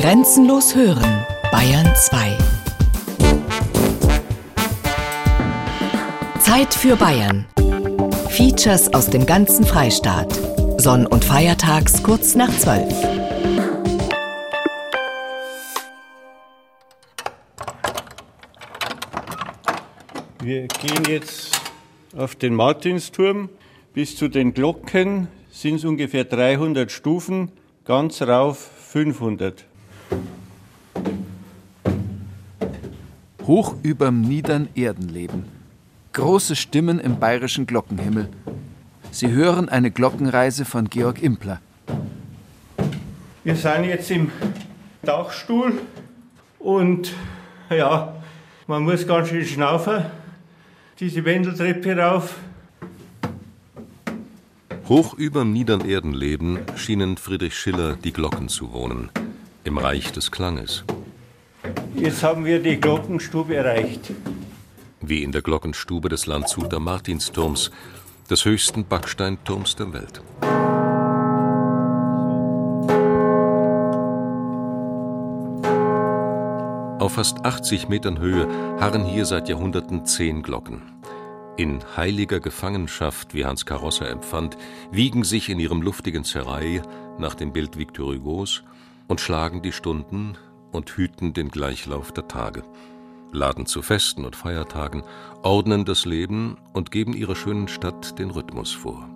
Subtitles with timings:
[0.00, 2.38] Grenzenlos hören, Bayern 2.
[6.38, 7.44] Zeit für Bayern.
[8.30, 10.32] Features aus dem ganzen Freistaat.
[10.78, 12.94] Sonn- und Feiertags kurz nach 12.
[20.42, 21.60] Wir gehen jetzt
[22.16, 23.50] auf den Martinsturm.
[23.92, 27.52] Bis zu den Glocken sind es ungefähr 300 Stufen,
[27.84, 29.66] ganz rauf 500.
[33.46, 35.44] Hoch überm niedern Erdenleben.
[36.12, 38.28] Große Stimmen im bayerischen Glockenhimmel.
[39.10, 41.60] Sie hören eine Glockenreise von Georg Impler.
[43.42, 44.30] Wir sind jetzt im
[45.02, 45.80] Dachstuhl
[46.58, 47.12] und
[47.70, 48.14] ja,
[48.66, 50.04] man muss ganz schön schnaufen.
[51.00, 52.36] Diese Wendeltreppe rauf.
[54.88, 59.08] Hoch überm niedern Erdenleben schienen Friedrich Schiller die Glocken zu wohnen,
[59.64, 60.84] im Reich des Klanges.
[61.94, 64.12] Jetzt haben wir die Glockenstube erreicht.
[65.00, 67.70] Wie in der Glockenstube des Landshuter Martinsturms,
[68.30, 70.22] des höchsten Backsteinturms der Welt.
[77.00, 78.46] Auf fast 80 Metern Höhe
[78.78, 80.82] harren hier seit Jahrhunderten zehn Glocken.
[81.56, 84.56] In heiliger Gefangenschaft, wie Hans Carosser empfand,
[84.92, 86.82] wiegen sich in ihrem luftigen Zerrei
[87.18, 88.62] nach dem Bild Victor Hugos
[89.10, 90.36] und schlagen die Stunden
[90.70, 92.62] und hüten den Gleichlauf der Tage,
[93.32, 95.02] laden zu Festen und Feiertagen,
[95.42, 99.08] ordnen das Leben und geben ihrer schönen Stadt den Rhythmus vor.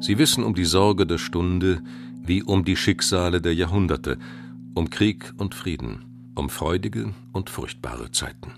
[0.00, 1.82] Sie wissen um die Sorge der Stunde
[2.20, 4.18] wie um die Schicksale der Jahrhunderte,
[4.74, 8.52] um Krieg und Frieden, um freudige und furchtbare Zeiten.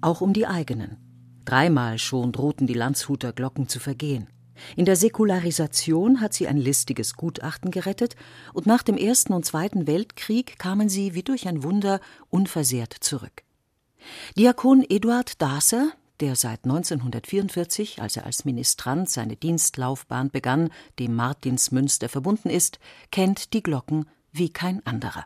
[0.00, 0.96] Auch um die eigenen.
[1.44, 4.26] Dreimal schon drohten die Landshuter Glocken zu vergehen.
[4.76, 8.16] In der Säkularisation hat sie ein listiges Gutachten gerettet,
[8.52, 13.42] und nach dem Ersten und Zweiten Weltkrieg kamen sie wie durch ein Wunder unversehrt zurück.
[14.36, 22.08] Diakon Eduard Daser, der seit 1944, als er als Ministrant seine Dienstlaufbahn begann, dem Martinsmünster
[22.08, 22.78] verbunden ist,
[23.10, 25.24] kennt die Glocken wie kein anderer.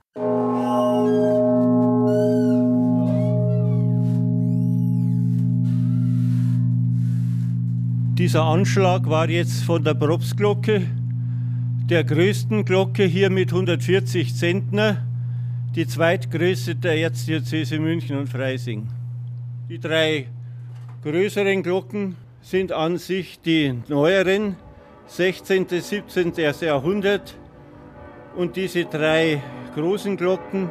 [8.19, 10.83] Dieser Anschlag war jetzt von der Propsglocke,
[11.89, 14.99] der größten Glocke hier mit 140 Zentner,
[15.75, 18.87] die zweitgrößte der Erzdiözese München und Freising.
[19.71, 20.27] Die drei
[21.03, 24.56] größeren Glocken sind an sich die neueren,
[25.06, 25.65] 16.
[25.65, 26.34] bis 17.
[26.61, 27.34] Jahrhundert.
[28.37, 29.43] Und diese drei
[29.75, 30.69] großen Glocken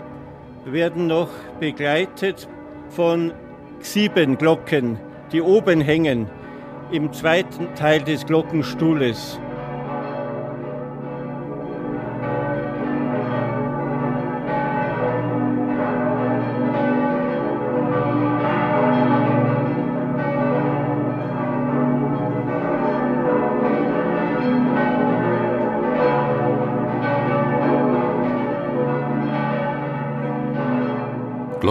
[0.66, 2.47] werden noch begleitet
[2.90, 3.34] von
[3.80, 5.00] sieben Glocken,
[5.31, 6.28] die oben hängen,
[6.91, 9.40] im zweiten Teil des Glockenstuhles.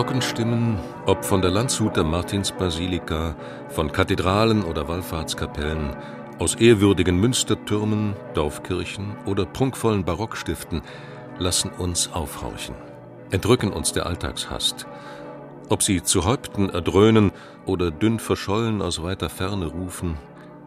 [0.00, 3.36] Glockenstimmen, ob von der Landshuter Martinsbasilika,
[3.68, 5.94] von Kathedralen oder Wallfahrtskapellen,
[6.38, 10.80] aus ehrwürdigen Münstertürmen, Dorfkirchen oder prunkvollen Barockstiften,
[11.38, 12.76] lassen uns aufhorchen,
[13.30, 14.86] entrücken uns der Alltagshast.
[15.68, 17.30] Ob sie zu Häupten erdröhnen
[17.66, 20.16] oder dünn verschollen aus weiter Ferne rufen,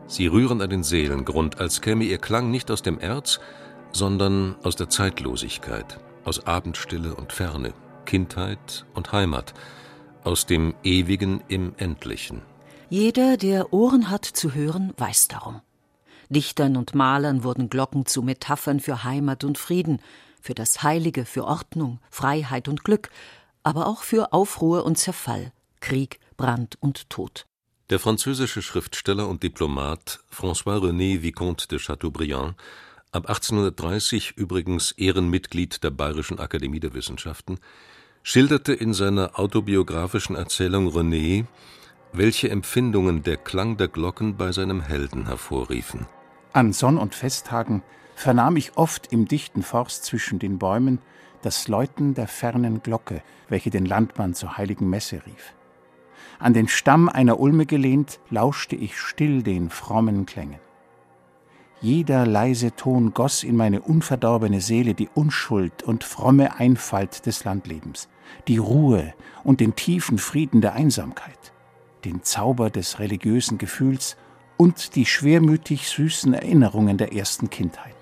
[0.06, 3.40] sie rühren an den Seelengrund, als käme ihr Klang nicht aus dem Erz,
[3.92, 7.74] sondern aus der Zeitlosigkeit, aus Abendstille und Ferne.
[8.06, 9.54] Kindheit und Heimat,
[10.24, 12.42] aus dem Ewigen im Endlichen.
[12.90, 15.62] Jeder, der Ohren hat zu hören, weiß darum.
[16.30, 20.00] Dichtern und Malern wurden Glocken zu Metaphern für Heimat und Frieden,
[20.42, 23.10] für das Heilige, für Ordnung, Freiheit und Glück,
[23.64, 27.46] aber auch für Aufruhr und Zerfall, Krieg, Brand und Tod.
[27.90, 32.56] Der französische Schriftsteller und Diplomat François René Vicomte de Chateaubriand,
[33.12, 37.60] ab 1830 übrigens Ehrenmitglied der Bayerischen Akademie der Wissenschaften,
[38.24, 41.46] schilderte in seiner autobiografischen Erzählung René,
[42.14, 46.08] welche Empfindungen der Klang der Glocken bei seinem Helden hervorriefen.
[46.54, 47.84] An Sonn- und Festtagen
[48.16, 51.00] vernahm ich oft im dichten Forst zwischen den Bäumen
[51.42, 55.54] das Läuten der fernen Glocke, welche den Landmann zur heiligen Messe rief.
[56.40, 60.60] An den Stamm einer Ulme gelehnt, lauschte ich still den frommen Klängen.
[61.82, 68.08] Jeder leise Ton goss in meine unverdorbene Seele die Unschuld und fromme Einfalt des Landlebens,
[68.48, 69.14] die Ruhe
[69.44, 71.54] und den tiefen Frieden der Einsamkeit,
[72.06, 74.18] den Zauber des religiösen Gefühls
[74.58, 77.96] und die schwermütig süßen Erinnerungen der ersten Kindheit.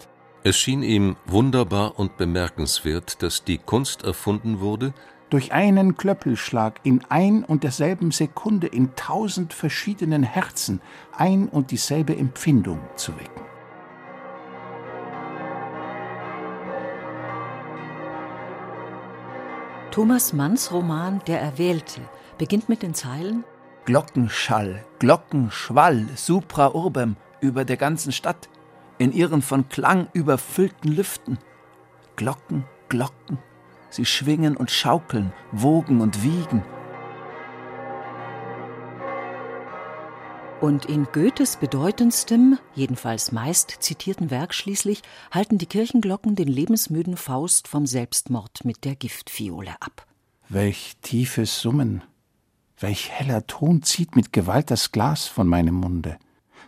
[0.44, 4.94] Es schien ihm wunderbar und bemerkenswert, dass die Kunst erfunden wurde,
[5.30, 10.82] durch einen Klöppelschlag in ein und derselben Sekunde in tausend verschiedenen Herzen
[11.16, 13.51] ein und dieselbe Empfindung zu wecken.
[19.92, 22.00] Thomas Manns Roman Der Erwählte
[22.38, 23.44] beginnt mit den Zeilen
[23.84, 28.48] Glockenschall, Glockenschwall, supra urbem über der ganzen Stadt,
[29.00, 31.40] in ihren von Klang überfüllten Lüften.
[32.16, 33.38] Glocken, Glocken,
[33.90, 36.64] sie schwingen und schaukeln, wogen und wiegen.
[40.62, 47.68] Und in Goethes bedeutendstem, jedenfalls meist zitierten Werk schließlich, halten die Kirchenglocken den lebensmüden Faust
[47.68, 50.06] vom Selbstmord mit der Giftfiole ab.
[50.50, 52.04] Welch tiefes Summen,
[52.78, 56.20] welch heller Ton zieht mit Gewalt das Glas von meinem Munde.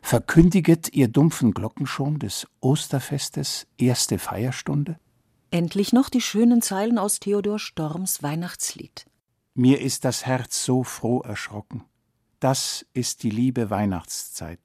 [0.01, 4.97] Verkündiget ihr dumpfen Glocken schon des Osterfestes erste Feierstunde?
[5.51, 9.05] Endlich noch die schönen Zeilen aus Theodor Storms Weihnachtslied.
[9.53, 11.83] Mir ist das Herz so froh erschrocken
[12.43, 14.59] das ist die liebe Weihnachtszeit.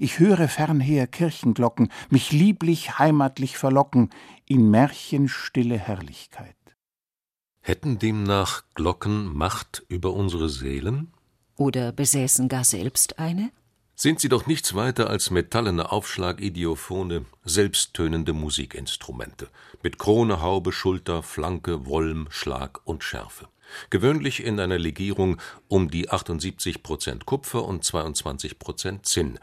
[0.00, 4.10] Ich höre fernher Kirchenglocken mich lieblich heimatlich verlocken
[4.46, 6.56] in märchenstille Herrlichkeit.
[7.60, 11.12] Hätten demnach Glocken Macht über unsere Seelen?
[11.56, 13.50] Oder besäßen gar selbst eine?
[13.94, 19.48] Sind sie doch nichts weiter als metallene Aufschlagidiophone, selbsttönende Musikinstrumente,
[19.84, 23.48] mit Krone, Haube, Schulter, Flanke, Wolm, Schlag und Schärfe
[23.90, 29.38] gewöhnlich in einer Legierung um die 78 Prozent Kupfer und 22 Prozent Zinn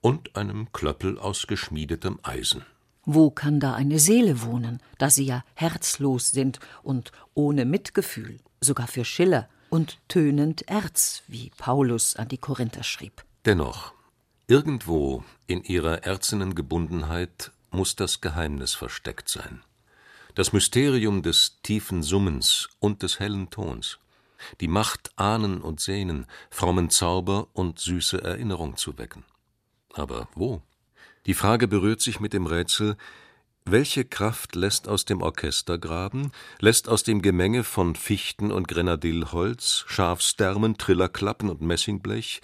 [0.00, 2.64] und einem Klöppel aus geschmiedetem Eisen.
[3.06, 8.86] Wo kann da eine Seele wohnen, da sie ja herzlos sind und ohne Mitgefühl, sogar
[8.86, 13.24] für Schiller, und tönend Erz, wie Paulus an die Korinther schrieb.
[13.44, 13.92] Dennoch,
[14.46, 19.62] irgendwo in ihrer erzenen Gebundenheit muss das Geheimnis versteckt sein
[20.34, 23.98] das Mysterium des tiefen Summens und des hellen Tons,
[24.60, 29.24] die Macht, Ahnen und Sehnen, frommen Zauber und süße Erinnerung zu wecken.
[29.92, 30.62] Aber wo?
[31.26, 32.96] Die Frage berührt sich mit dem Rätsel,
[33.64, 39.84] welche Kraft lässt aus dem Orchester graben, lässt aus dem Gemenge von Fichten und Grenadillholz,
[39.86, 42.42] Schafstermen, Trillerklappen und Messingblech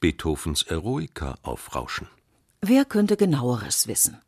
[0.00, 2.08] Beethovens Eroica aufrauschen?
[2.62, 4.20] Wer könnte genaueres wissen?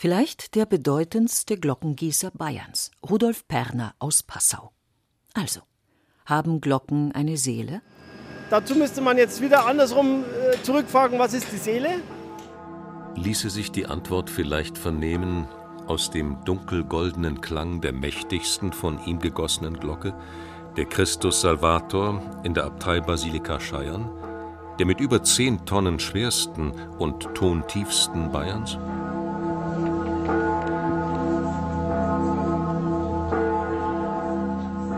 [0.00, 4.72] Vielleicht der bedeutendste Glockengießer Bayerns, Rudolf Perner aus Passau.
[5.34, 5.60] Also,
[6.24, 7.82] haben Glocken eine Seele?
[8.48, 12.00] Dazu müsste man jetzt wieder andersrum äh, zurückfragen, was ist die Seele?
[13.16, 15.46] Ließe sich die Antwort vielleicht vernehmen
[15.86, 20.14] aus dem dunkelgoldenen Klang der mächtigsten von ihm gegossenen Glocke,
[20.78, 24.08] der Christus Salvator in der Abtei Basilika Scheiern,
[24.78, 28.78] der mit über zehn Tonnen schwersten und tontiefsten Bayerns?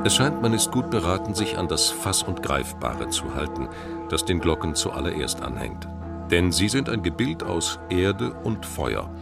[0.04, 3.68] Es scheint, man ist gut beraten, sich an das Fass- und Greifbare zu halten,
[4.08, 5.86] das den Glocken zuallererst anhängt.
[6.28, 9.14] Denn sie sind ein Gebild aus Erde und Feuer,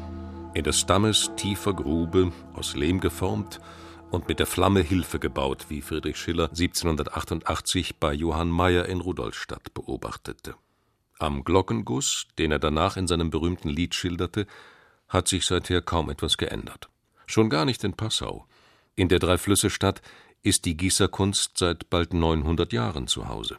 [0.55, 3.61] in des Stammes tiefer Grube, aus Lehm geformt
[4.11, 9.75] und mit der Flamme Hilfe gebaut, wie Friedrich Schiller 1788 bei Johann Mayer in Rudolstadt
[9.75, 10.55] beobachtete.
[11.19, 14.47] Am Glockenguss, den er danach in seinem berühmten Lied schilderte,
[15.11, 16.89] hat sich seither kaum etwas geändert.
[17.27, 18.47] Schon gar nicht in Passau.
[18.97, 20.01] In der Dreiflüsse-Stadt
[20.43, 23.59] ist die Gießerkunst seit bald 900 Jahren zu Hause.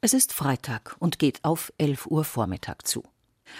[0.00, 3.02] Es ist Freitag und geht auf 11 Uhr Vormittag zu.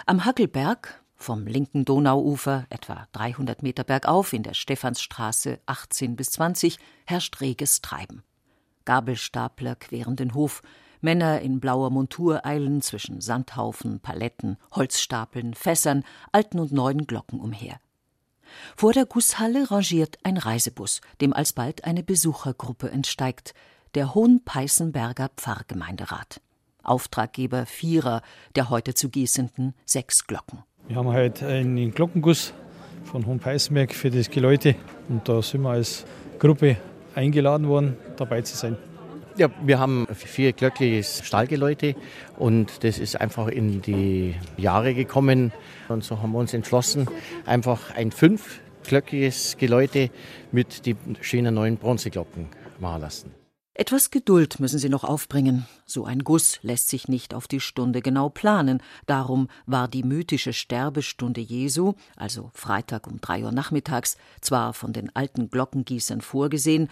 [0.06, 6.78] Am Hackelberg, vom linken Donauufer, etwa 300 Meter bergauf in der Stephansstraße 18 bis 20,
[7.06, 8.22] herrscht reges Treiben.
[8.84, 10.62] Gabelstapler queren den Hof,
[11.02, 17.78] Männer in blauer Montur eilen zwischen Sandhaufen, Paletten, Holzstapeln, Fässern, alten und neuen Glocken umher.
[18.76, 23.54] Vor der Gusshalle rangiert ein Reisebus, dem alsbald eine Besuchergruppe entsteigt,
[23.94, 26.40] der Hohenpeißenberger Pfarrgemeinderat.
[26.82, 28.22] Auftraggeber vierer
[28.56, 30.60] der heute zu gießenden sechs Glocken.
[30.88, 32.52] Wir haben heute einen Glockenguss
[33.04, 34.74] von Hohenpeißenberg für das Geläute
[35.08, 36.04] und da sind wir als
[36.38, 36.76] Gruppe
[37.14, 38.76] eingeladen worden, dabei zu sein.
[39.38, 41.94] Ja, wir haben vier glöckliches Stallgeläute
[42.38, 45.52] und das ist einfach in die Jahre gekommen.
[45.88, 47.08] Und so haben wir uns entschlossen,
[47.46, 50.10] einfach ein fünfglöckliches Geläute
[50.50, 52.48] mit die schönen neuen Bronzeglocken
[52.78, 53.42] machen lassen.
[53.74, 55.66] Etwas Geduld müssen Sie noch aufbringen.
[55.86, 58.82] So ein Guss lässt sich nicht auf die Stunde genau planen.
[59.06, 65.16] Darum war die mythische Sterbestunde Jesu, also Freitag um drei Uhr nachmittags, zwar von den
[65.16, 66.90] alten Glockengießern vorgesehen,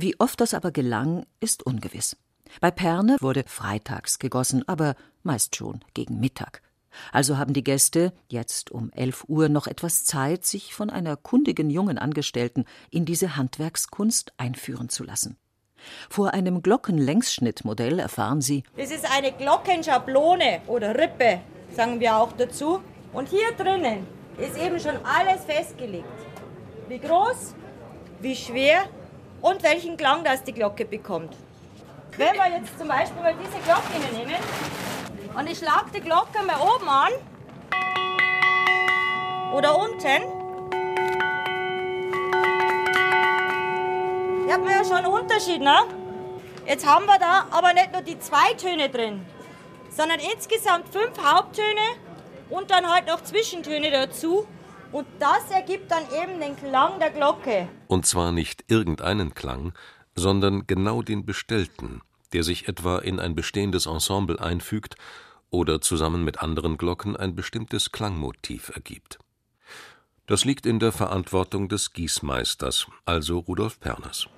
[0.00, 2.16] wie oft das aber gelang, ist ungewiss.
[2.60, 6.62] Bei Perne wurde freitags gegossen, aber meist schon gegen Mittag.
[7.12, 11.68] Also haben die Gäste jetzt um 11 Uhr noch etwas Zeit, sich von einer kundigen
[11.68, 15.36] jungen Angestellten in diese Handwerkskunst einführen zu lassen.
[16.08, 21.40] Vor einem Glockenlängsschnittmodell erfahren sie, das ist eine Glockenschablone oder Rippe,
[21.74, 22.80] sagen wir auch dazu.
[23.12, 24.06] Und hier drinnen
[24.38, 26.06] ist eben schon alles festgelegt.
[26.88, 27.54] Wie groß,
[28.20, 28.84] wie schwer
[29.42, 31.34] und welchen Klang das die Glocke bekommt.
[32.16, 34.34] Wenn wir jetzt zum Beispiel mal diese Glocke nehmen
[35.36, 37.12] und ich schlage die Glocke mal oben an
[39.54, 40.38] oder unten,
[44.58, 45.76] hat man ja schon einen Unterschied, ne?
[46.66, 49.24] Jetzt haben wir da aber nicht nur die zwei Töne drin,
[49.90, 51.96] sondern insgesamt fünf Haupttöne
[52.50, 54.46] und dann halt noch Zwischentöne dazu.
[54.90, 57.68] Und das ergibt dann eben den Klang der Glocke.
[57.88, 59.74] Und zwar nicht irgendeinen Klang,
[60.14, 62.00] sondern genau den bestellten,
[62.32, 64.96] der sich etwa in ein bestehendes Ensemble einfügt
[65.50, 69.18] oder zusammen mit anderen Glocken ein bestimmtes Klangmotiv ergibt.
[70.26, 74.28] Das liegt in der Verantwortung des Gießmeisters, also Rudolf Perners.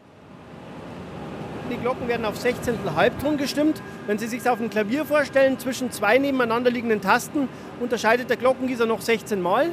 [1.71, 2.97] Die Glocken werden auf 16.
[2.97, 3.81] Halbton gestimmt.
[4.09, 8.87] Wenn Sie sich auf ein Klavier vorstellen, zwischen zwei nebeneinander liegenden Tasten unterscheidet der Glockengießer
[8.87, 9.71] noch 16 Mal.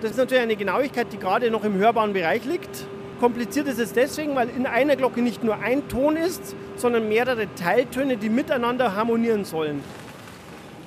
[0.00, 2.86] Das ist natürlich eine Genauigkeit, die gerade noch im hörbaren Bereich liegt.
[3.20, 7.54] Kompliziert ist es deswegen, weil in einer Glocke nicht nur ein Ton ist, sondern mehrere
[7.54, 9.84] Teiltöne, die miteinander harmonieren sollen.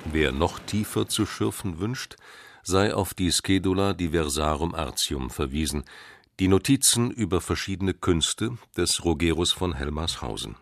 [0.04, 2.16] Wer noch tiefer zu schürfen wünscht,
[2.64, 5.84] sei auf die Schedula diversarum artium verwiesen,
[6.40, 10.56] die Notizen über verschiedene Künste des Rogerus von Helmarshausen.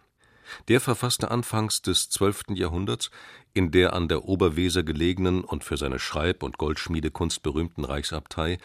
[0.69, 2.45] Der verfasste anfangs des 12.
[2.51, 3.11] Jahrhunderts
[3.55, 8.59] in der an der Oberweser gelegenen und für seine Schreib- und Goldschmiedekunst berühmten Reichsabtei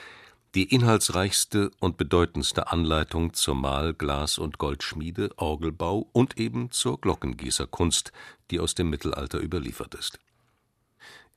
[0.56, 8.12] die inhaltsreichste und bedeutendste Anleitung zur Mahl-, Glas- und Goldschmiede, Orgelbau und eben zur Glockengießerkunst,
[8.50, 10.20] die aus dem Mittelalter überliefert ist.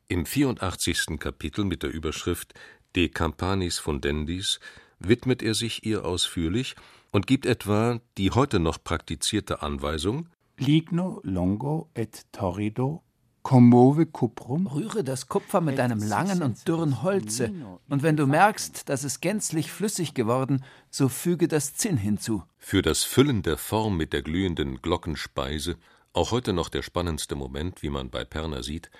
[0.08, 1.18] Im 84.
[1.18, 2.54] Kapitel mit der Überschrift
[2.96, 4.58] De Campanis Fundendis
[4.98, 6.74] widmet er sich ihr ausführlich
[7.12, 13.02] und gibt etwa die heute noch praktizierte Anweisung Ligno longo et torrido
[13.42, 14.66] Comove cuprum.
[14.66, 17.52] Rühre das Kupfer mit einem langen und dürren Holze,
[17.88, 22.42] und wenn du merkst, dass es gänzlich flüssig geworden, so füge das Zinn hinzu.
[22.58, 25.76] Für das Füllen der Form mit der glühenden Glockenspeise,
[26.12, 28.90] auch heute noch der spannendste Moment, wie man bei Perner sieht,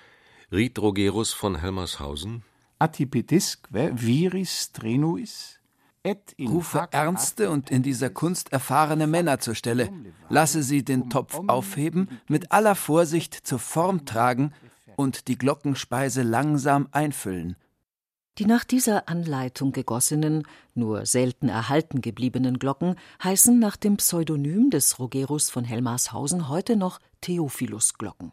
[0.51, 2.43] riet Rogerus von Helmershausen
[2.79, 5.60] Atipedisque viris strenuis
[6.41, 9.91] Rufe ernste und in dieser Kunst erfahrene Männer zur Stelle.
[10.31, 14.53] Lasse sie den Topf aufheben, mit aller Vorsicht zur Form tragen
[14.97, 17.57] und die Glockenspeise langsam einfüllen.
[18.39, 24.99] Die nach dieser Anleitung gegossenen, nur selten erhalten gebliebenen Glocken heißen nach dem Pseudonym des
[24.99, 28.33] Rogerus von Helmarshausen heute noch Theophilus-Glocken.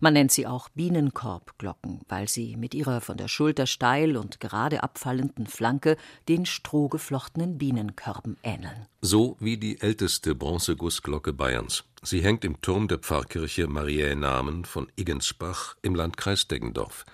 [0.00, 4.82] Man nennt sie auch Bienenkorbglocken, weil sie mit ihrer von der Schulter steil und gerade
[4.82, 5.96] abfallenden Flanke
[6.28, 8.86] den strohgeflochtenen Bienenkörben ähneln.
[9.00, 11.84] So wie die älteste Bronzegussglocke Bayerns.
[12.02, 17.04] Sie hängt im Turm der Pfarrkirche Mariä Namen von Iggensbach im Landkreis Deggendorf,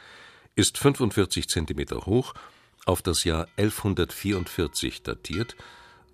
[0.55, 2.35] ist 45 Zentimeter hoch,
[2.87, 5.57] auf das Jahr 1144 datiert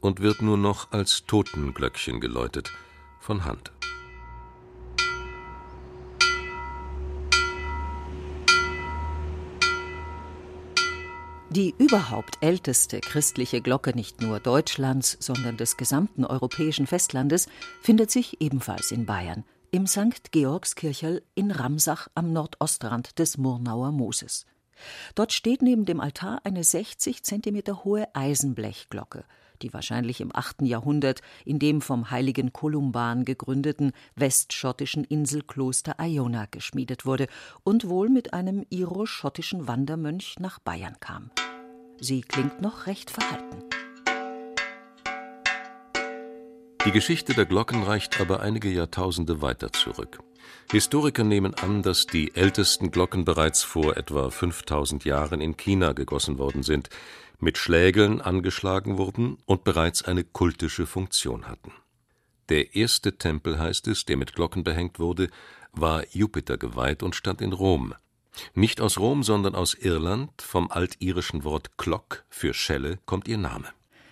[0.01, 2.73] und wird nur noch als Totenglöckchen geläutet,
[3.21, 3.73] von Hand.
[11.55, 17.47] Die überhaupt älteste christliche Glocke nicht nur Deutschlands, sondern des gesamten europäischen Festlandes
[17.83, 20.33] findet sich ebenfalls in Bayern, im St.
[20.33, 24.47] Georgskircherl in Ramsach am Nordostrand des Murnauer Mooses.
[25.15, 29.27] Dort steht neben dem Altar eine 60 Zentimeter hohe Eisenblechglocke,
[29.61, 30.63] die wahrscheinlich im 8.
[30.63, 37.27] Jahrhundert in dem vom heiligen Kolumban gegründeten westschottischen Inselkloster Iona geschmiedet wurde
[37.63, 41.31] und wohl mit einem iro-schottischen Wandermönch nach Bayern kam.
[42.01, 43.63] Sie klingt noch recht verhalten.
[46.85, 50.19] Die Geschichte der Glocken reicht aber einige Jahrtausende weiter zurück.
[50.71, 56.39] Historiker nehmen an, dass die ältesten Glocken bereits vor etwa 5000 Jahren in China gegossen
[56.39, 56.89] worden sind,
[57.39, 61.73] mit Schlägeln angeschlagen wurden und bereits eine kultische Funktion hatten.
[62.49, 65.29] Der erste Tempel, heißt es, der mit Glocken behängt wurde,
[65.73, 67.95] war Jupiter geweiht und stand in Rom.
[68.55, 73.69] Nicht aus Rom, sondern aus Irland, vom altirischen Wort Glock für Schelle kommt ihr Name.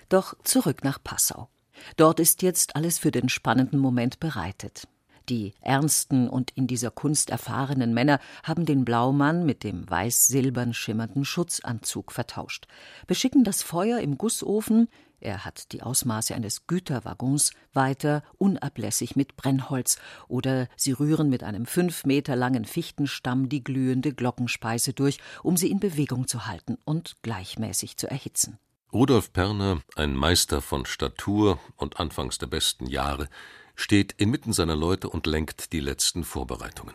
[0.09, 1.49] Doch zurück nach Passau.
[1.97, 4.87] Dort ist jetzt alles für den spannenden Moment bereitet.
[5.29, 11.25] Die ernsten und in dieser Kunst erfahrenen Männer haben den Blaumann mit dem weiß-silbern schimmernden
[11.25, 12.67] Schutzanzug vertauscht,
[13.07, 14.89] beschicken das Feuer im Gussofen,
[15.21, 19.99] er hat die Ausmaße eines Güterwaggons, weiter unablässig mit Brennholz,
[20.29, 25.71] oder sie rühren mit einem fünf Meter langen Fichtenstamm die glühende Glockenspeise durch, um sie
[25.71, 28.59] in Bewegung zu halten und gleichmäßig zu erhitzen.
[28.93, 33.29] Rudolf Perner, ein Meister von Statur und anfangs der besten Jahre,
[33.77, 36.95] steht inmitten seiner Leute und lenkt die letzten Vorbereitungen.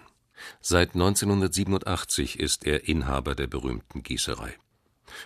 [0.61, 4.55] Seit 1987 ist er Inhaber der berühmten Gießerei.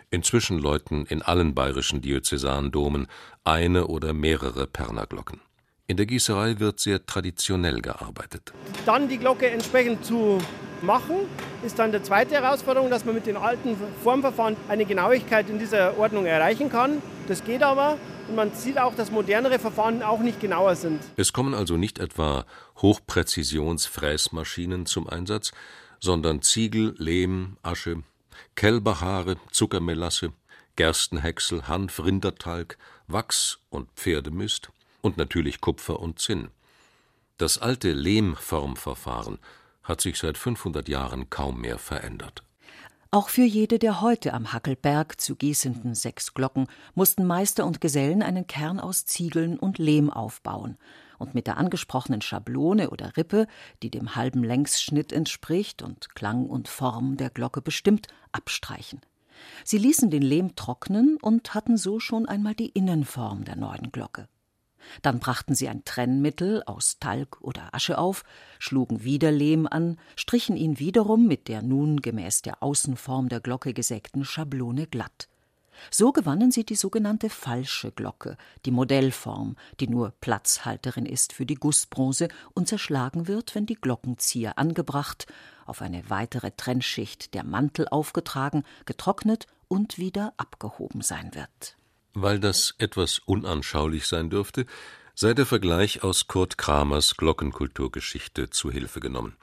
[0.09, 3.07] Inzwischen läuten in allen bayerischen Diözesandomen
[3.43, 5.41] eine oder mehrere Pernerglocken.
[5.88, 8.53] In der Gießerei wird sehr traditionell gearbeitet.
[8.86, 10.38] Dann die Glocke entsprechend zu
[10.83, 11.15] machen,
[11.63, 15.98] ist dann die zweite Herausforderung, dass man mit den alten Formverfahren eine Genauigkeit in dieser
[15.98, 17.01] Ordnung erreichen kann.
[17.27, 17.98] Das geht aber
[18.29, 21.01] und man sieht auch, dass modernere Verfahren auch nicht genauer sind.
[21.17, 22.45] Es kommen also nicht etwa
[22.81, 25.51] Hochpräzisionsfräsmaschinen zum Einsatz,
[26.00, 28.03] sondern Ziegel, Lehm, Asche,
[28.55, 30.34] Kälberhaare, Zuckermelasse,
[30.75, 32.77] Gerstenhäcksel, Hanf, Rindertalg,
[33.08, 34.69] Wachs und Pferdemist
[35.01, 36.50] und natürlich Kupfer und Zinn.
[37.38, 39.39] Das alte Lehmformverfahren
[39.84, 42.43] hat sich seit 500 Jahren kaum mehr verändert.
[43.12, 48.22] Auch für jede der heute am Hackelberg zu gießenden sechs Glocken mussten Meister und Gesellen
[48.22, 50.77] einen Kern aus Ziegeln und Lehm aufbauen
[51.20, 53.46] und mit der angesprochenen Schablone oder Rippe,
[53.84, 59.02] die dem halben Längsschnitt entspricht und Klang und Form der Glocke bestimmt, abstreichen.
[59.64, 64.28] Sie ließen den Lehm trocknen und hatten so schon einmal die Innenform der neuen Glocke.
[65.02, 68.24] Dann brachten sie ein Trennmittel aus Talg oder Asche auf,
[68.60, 73.74] schlugen wieder Lehm an, strichen ihn wiederum mit der nun gemäß der Außenform der Glocke
[73.74, 75.28] gesägten Schablone glatt.
[75.91, 81.55] So gewannen sie die sogenannte falsche Glocke, die Modellform, die nur Platzhalterin ist für die
[81.55, 85.27] Gussbronze und zerschlagen wird, wenn die Glockenzieher angebracht,
[85.65, 91.77] auf eine weitere Trennschicht der Mantel aufgetragen, getrocknet und wieder abgehoben sein wird.
[92.13, 94.65] Weil das etwas unanschaulich sein dürfte,
[95.15, 99.36] sei der Vergleich aus Kurt Kramers Glockenkulturgeschichte zu Hilfe genommen.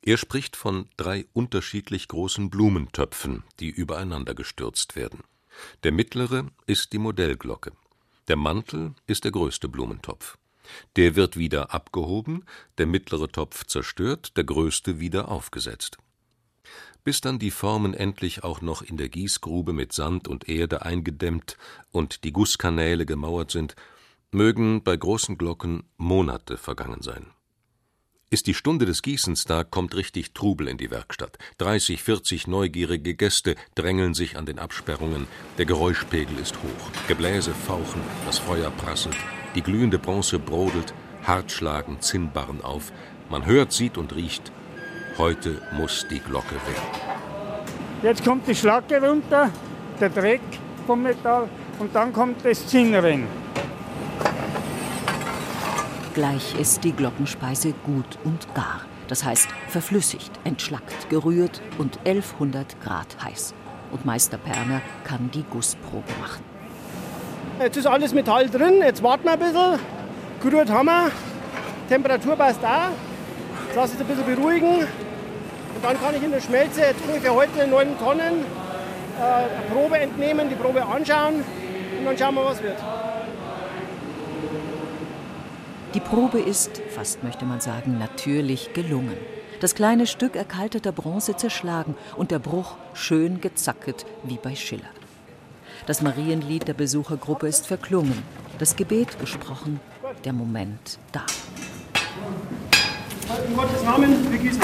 [0.00, 5.22] Er spricht von drei unterschiedlich großen Blumentöpfen, die übereinander gestürzt werden.
[5.82, 7.72] Der mittlere ist die Modellglocke.
[8.28, 10.38] Der Mantel ist der größte Blumentopf.
[10.96, 12.44] Der wird wieder abgehoben,
[12.76, 15.98] der mittlere Topf zerstört, der größte wieder aufgesetzt
[17.08, 21.56] bis dann die Formen endlich auch noch in der Gießgrube mit Sand und Erde eingedämmt
[21.90, 23.76] und die Gusskanäle gemauert sind,
[24.30, 27.30] mögen bei großen Glocken Monate vergangen sein.
[28.30, 31.38] Ist die Stunde des Gießens da, kommt richtig Trubel in die Werkstatt.
[31.56, 35.26] 30, 40 neugierige Gäste drängeln sich an den Absperrungen.
[35.56, 37.08] Der Geräuschpegel ist hoch.
[37.08, 39.16] Gebläse fauchen, das Feuer prasselt,
[39.54, 42.92] die glühende Bronze brodelt, hart schlagen Zinnbarren auf.
[43.30, 44.52] Man hört, sieht und riecht.
[45.16, 47.00] Heute muss die Glocke werden.
[48.02, 49.50] Jetzt kommt die Schlacke runter,
[49.98, 50.42] der Dreck
[50.86, 53.26] vom Metall und dann kommt das Zinnrennen.
[56.18, 58.80] Gleich ist die Glockenspeise gut und gar.
[59.06, 63.54] Das heißt verflüssigt, entschlackt, gerührt und 1100 Grad heiß.
[63.92, 66.42] Und Meister Perner kann die Gussprobe machen.
[67.60, 69.78] Jetzt ist alles Metall drin, jetzt warten wir ein bisschen.
[70.42, 71.12] Gerührt haben wir,
[71.88, 72.90] Temperatur passt auch.
[73.68, 74.80] Jetzt lasse ich es ein bisschen beruhigen.
[74.80, 78.44] Und dann kann ich in der Schmelze jetzt ungefähr heute 9 Tonnen
[79.20, 81.44] äh, Probe entnehmen, die Probe anschauen
[81.96, 82.78] und dann schauen wir, was wird.
[85.94, 89.16] Die Probe ist, fast möchte man sagen, natürlich gelungen.
[89.60, 94.90] Das kleine Stück erkalteter Bronze zerschlagen und der Bruch schön gezacket wie bei Schiller.
[95.86, 98.22] Das Marienlied der Besuchergruppe ist verklungen,
[98.58, 99.80] das Gebet gesprochen,
[100.24, 101.24] der Moment da.
[103.48, 104.62] In Gottes Namen, wir gießen.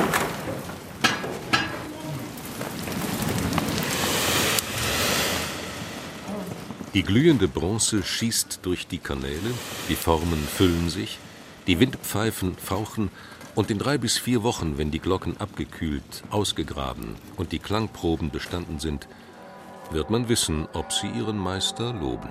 [6.94, 9.50] Die glühende Bronze schießt durch die Kanäle,
[9.88, 11.18] die Formen füllen sich,
[11.66, 13.11] die Windpfeifen fauchen,
[13.57, 18.78] und in drei bis vier Wochen, wenn die Glocken abgekühlt, ausgegraben und die Klangproben bestanden
[18.78, 19.09] sind,
[19.90, 22.28] wird man wissen, ob sie ihren Meister loben.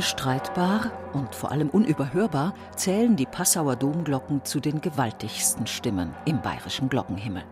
[0.00, 6.88] Unbestreitbar und vor allem unüberhörbar zählen die Passauer Domglocken zu den gewaltigsten Stimmen im bayerischen
[6.88, 7.42] Glockenhimmel.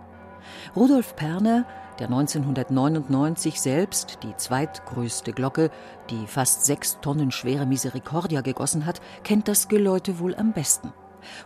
[0.75, 1.67] Rudolf Perner,
[1.99, 5.71] der 1999 selbst die zweitgrößte Glocke,
[6.09, 10.95] die fast sechs Tonnen schwere Misericordia gegossen hat, kennt das Geläute wohl am besten.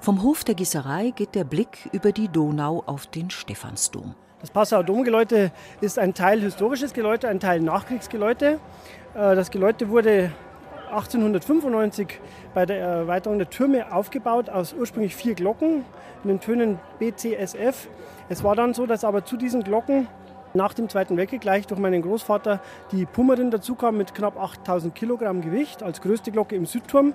[0.00, 4.14] Vom Hof der Gießerei geht der Blick über die Donau auf den Stephansdom.
[4.40, 8.60] Das Passauer Domgeläute ist ein Teil historisches Geläute, ein Teil Nachkriegsgeläute.
[9.14, 10.30] Äh, das Geläute wurde
[10.92, 12.20] 1895
[12.54, 15.84] bei der Erweiterung der Türme aufgebaut aus ursprünglich vier Glocken
[16.22, 17.88] in den Tönen BCSF.
[18.28, 20.06] Es war dann so, dass aber zu diesen Glocken
[20.54, 22.60] nach dem Zweiten Weltkrieg gleich durch meinen Großvater
[22.92, 27.14] die Pummerin dazukam mit knapp 8000 Kilogramm Gewicht als größte Glocke im Südturm.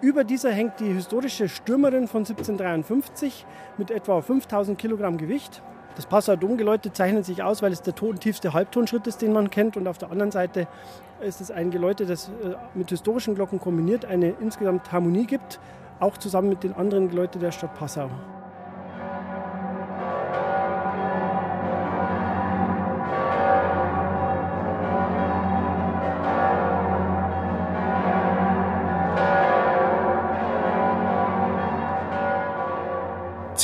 [0.00, 3.46] Über dieser hängt die historische Stürmerin von 1753
[3.78, 5.62] mit etwa 5000 Kilogramm Gewicht.
[5.96, 9.76] Das Passauer Domgeläute zeichnet sich aus, weil es der tiefste Halbtonschritt ist, den man kennt.
[9.76, 10.66] Und auf der anderen Seite
[11.20, 15.60] ist es ein Geläute, das äh, mit historischen Glocken kombiniert eine insgesamt Harmonie gibt,
[16.00, 18.10] auch zusammen mit den anderen Geläuten der Stadt Passau.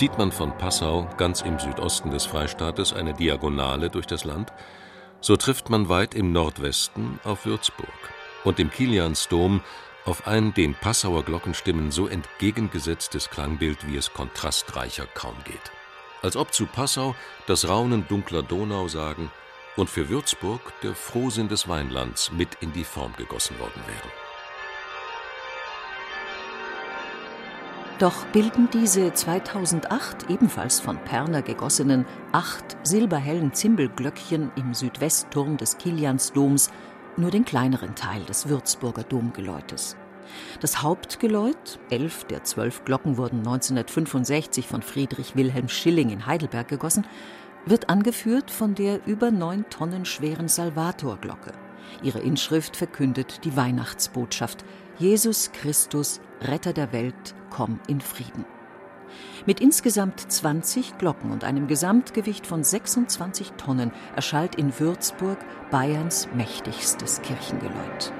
[0.00, 4.50] Zieht man von Passau ganz im Südosten des Freistaates eine Diagonale durch das Land,
[5.20, 7.92] so trifft man weit im Nordwesten auf Würzburg
[8.44, 9.60] und im Kiliansdom
[10.06, 15.70] auf ein den Passauer Glockenstimmen so entgegengesetztes Klangbild, wie es kontrastreicher kaum geht.
[16.22, 17.14] Als ob zu Passau
[17.46, 19.30] das Raunen dunkler Donau sagen
[19.76, 24.19] und für Würzburg der Frohsinn des Weinlands mit in die Form gegossen worden wäre.
[28.00, 36.70] Doch bilden diese 2008 ebenfalls von Perner gegossenen acht silberhellen Zimbelglöckchen im Südwestturm des Kiliansdoms
[37.18, 39.98] nur den kleineren Teil des Würzburger Domgeläutes.
[40.62, 47.06] Das Hauptgeläut, elf der zwölf Glocken wurden 1965 von Friedrich Wilhelm Schilling in Heidelberg gegossen,
[47.66, 51.52] wird angeführt von der über neun Tonnen schweren Salvatorglocke.
[52.02, 54.64] Ihre Inschrift verkündet die Weihnachtsbotschaft
[55.00, 58.44] Jesus Christus, Retter der Welt, komm in Frieden.
[59.46, 65.38] Mit insgesamt 20 Glocken und einem Gesamtgewicht von 26 Tonnen erschallt in Würzburg
[65.70, 68.12] Bayerns mächtigstes Kirchengeläut.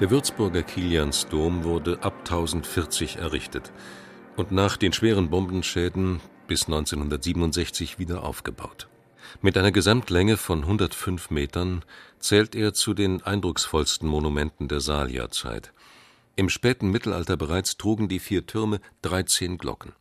[0.00, 3.70] Der Würzburger Kiliansdom wurde ab 1040 errichtet
[4.34, 8.88] und nach den schweren Bombenschäden bis 1967 wieder aufgebaut.
[9.42, 11.84] Mit einer Gesamtlänge von 105 Metern
[12.18, 15.74] zählt er zu den eindrucksvollsten Monumenten der Saalierzeit.
[16.34, 19.92] Im späten Mittelalter bereits trugen die vier Türme 13 Glocken.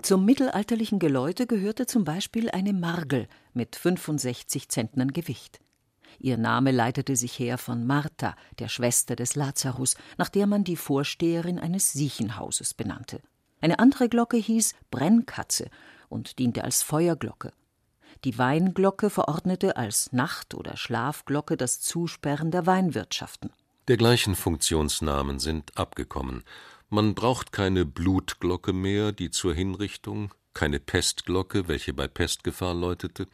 [0.00, 5.60] Zum mittelalterlichen Geläute gehörte zum Beispiel eine Margel mit 65 Zentnern Gewicht.
[6.18, 10.76] Ihr Name leitete sich her von Martha, der Schwester des Lazarus, nach der man die
[10.76, 13.20] Vorsteherin eines Siechenhauses benannte.
[13.60, 15.70] Eine andere Glocke hieß Brennkatze
[16.08, 17.52] und diente als Feuerglocke.
[18.24, 23.50] Die Weinglocke verordnete als Nacht- oder Schlafglocke das Zusperren der Weinwirtschaften.
[23.88, 26.44] Dergleichen Funktionsnamen sind abgekommen.
[26.88, 33.26] Man braucht keine Blutglocke mehr, die zur Hinrichtung, keine Pestglocke, welche bei Pestgefahr läutete,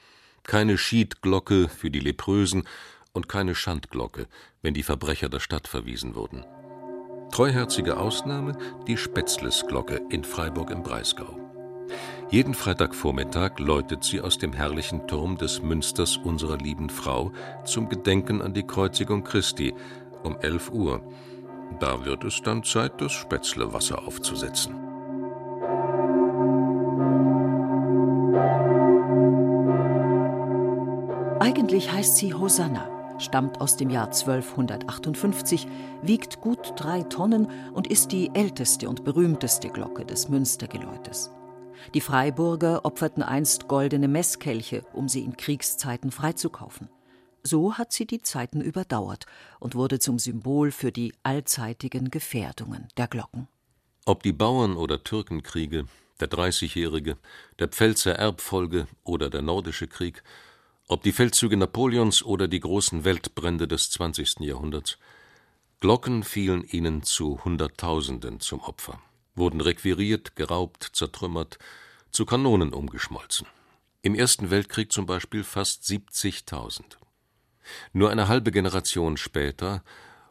[0.49, 2.65] keine Schiedglocke für die Leprösen
[3.13, 4.27] und keine Schandglocke,
[4.63, 6.45] wenn die Verbrecher der Stadt verwiesen wurden.
[7.31, 8.57] Treuherzige Ausnahme
[8.87, 11.39] die Spätzlesglocke in Freiburg im Breisgau.
[12.31, 17.31] Jeden Freitagvormittag läutet sie aus dem herrlichen Turm des Münsters unserer lieben Frau
[17.65, 19.75] zum Gedenken an die Kreuzigung Christi
[20.23, 21.03] um 11 Uhr.
[21.79, 24.88] Da wird es dann Zeit, das Spätzlewasser aufzusetzen.
[31.41, 35.69] Eigentlich heißt sie Hosanna, stammt aus dem Jahr 1258,
[36.03, 41.31] wiegt gut drei Tonnen und ist die älteste und berühmteste Glocke des Münstergeläutes.
[41.95, 46.89] Die Freiburger opferten einst goldene Messkelche, um sie in Kriegszeiten freizukaufen.
[47.45, 49.27] So hat sie die Zeiten überdauert
[49.61, 53.47] und wurde zum Symbol für die allzeitigen Gefährdungen der Glocken.
[54.07, 55.85] Ob die Bauern- oder Türkenkriege,
[56.19, 57.17] der Dreißigjährige,
[57.61, 60.25] der Pfälzer Erbfolge oder der Nordische Krieg,
[60.89, 64.41] ob die Feldzüge Napoleons oder die großen Weltbrände des 20.
[64.41, 64.99] Jahrhunderts,
[65.81, 69.01] Glocken fielen ihnen zu Hunderttausenden zum Opfer,
[69.37, 71.59] wurden requiriert, geraubt, zertrümmert,
[72.11, 73.47] zu Kanonen umgeschmolzen.
[74.01, 76.83] Im Ersten Weltkrieg zum Beispiel fast 70.000.
[77.93, 79.85] Nur eine halbe Generation später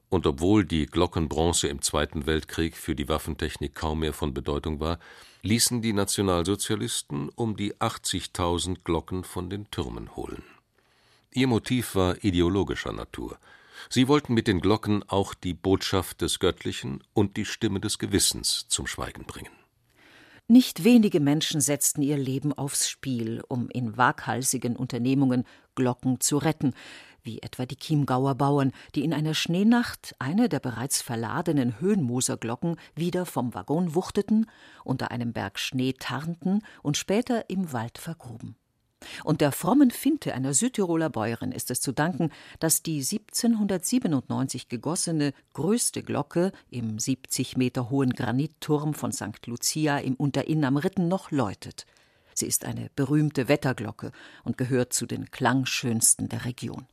[0.10, 4.98] und obwohl die Glockenbronze im Zweiten Weltkrieg für die Waffentechnik kaum mehr von Bedeutung war,
[5.41, 10.43] ließen die Nationalsozialisten um die 80.000 Glocken von den Türmen holen.
[11.34, 13.38] Ihr Motiv war ideologischer Natur.
[13.89, 18.65] Sie wollten mit den Glocken auch die Botschaft des Göttlichen und die Stimme des Gewissens
[18.67, 19.52] zum Schweigen bringen.
[20.50, 25.43] Nicht wenige Menschen setzten ihr Leben aufs Spiel, um in waghalsigen Unternehmungen
[25.76, 26.73] Glocken zu retten,
[27.27, 33.27] wie etwa die Chiemgauer Bauern, die in einer Schneenacht eine der bereits verladenen Höhenmoserglocken wieder
[33.27, 34.47] vom Waggon wuchteten,
[34.83, 38.55] unter einem Berg Schnee tarnten und später im Wald vergruben.
[39.23, 45.33] Und der frommen Finte einer Südtiroler Bäuerin ist es zu danken, dass die 1797 gegossene
[45.53, 49.45] größte Glocke im 70 Meter hohen Granitturm von St.
[49.45, 51.85] Lucia im Unterinn am Ritten noch läutet.
[52.33, 54.11] Sie ist eine berühmte Wetterglocke
[54.43, 56.87] und gehört zu den klangschönsten der Region.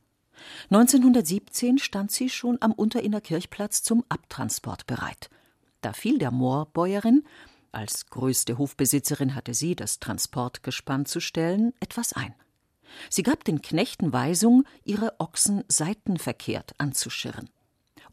[0.69, 5.29] 1917 stand sie schon am Unterinner Kirchplatz zum Abtransport bereit.
[5.81, 7.23] Da fiel der Moorbäuerin,
[7.71, 12.33] als größte Hofbesitzerin hatte sie, das Transportgespann zu stellen, etwas ein.
[13.09, 17.49] Sie gab den Knechten Weisung, ihre Ochsen seitenverkehrt anzuschirren.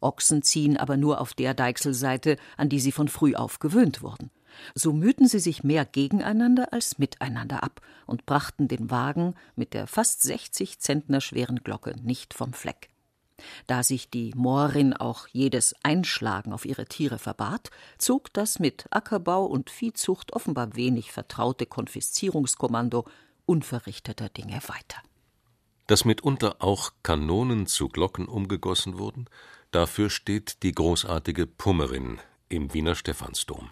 [0.00, 4.30] Ochsen ziehen aber nur auf der Deichselseite, an die sie von früh auf gewöhnt wurden.
[4.74, 9.86] So mühten sie sich mehr gegeneinander als miteinander ab und brachten den Wagen mit der
[9.86, 12.88] fast 60 Zentner schweren Glocke nicht vom Fleck.
[13.66, 19.44] Da sich die Moorin auch jedes Einschlagen auf ihre Tiere verbat, zog das mit Ackerbau
[19.44, 23.04] und Viehzucht offenbar wenig vertraute Konfiszierungskommando
[23.46, 25.02] unverrichteter Dinge weiter.
[25.86, 29.26] Dass mitunter auch Kanonen zu Glocken umgegossen wurden,
[29.72, 33.70] dafür steht die großartige Pummerin im Wiener Stephansdom.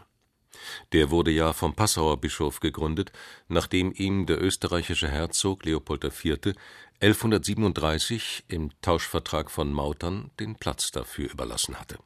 [0.93, 3.13] Der wurde ja vom Passauer Bischof gegründet,
[3.49, 6.55] nachdem ihm der österreichische Herzog Leopold IV.
[7.01, 11.99] 1137 im Tauschvertrag von Mautern den Platz dafür überlassen hatte.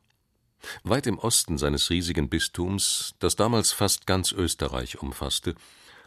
[0.82, 5.54] Weit im Osten seines riesigen Bistums, das damals fast ganz Österreich umfasste,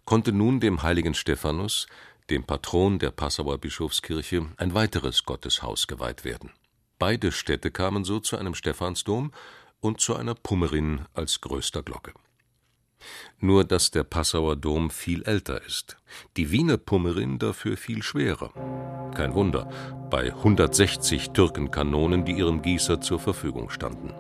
[0.06, 1.88] konnte nun dem heiligen Stephanus,
[2.30, 6.52] dem Patron der Passauer Bischofskirche, ein weiteres Gotteshaus geweiht werden.
[6.98, 9.32] Beide Städte kamen so zu einem Stephansdom
[9.80, 12.14] und zu einer Pummerin als größter Glocke
[13.40, 15.98] nur dass der Passauer Dom viel älter ist,
[16.36, 18.52] die Wiener Pummerin dafür viel schwerer.
[19.16, 19.70] Kein Wunder,
[20.10, 24.14] bei 160 Türkenkanonen, die ihrem Gießer zur Verfügung standen.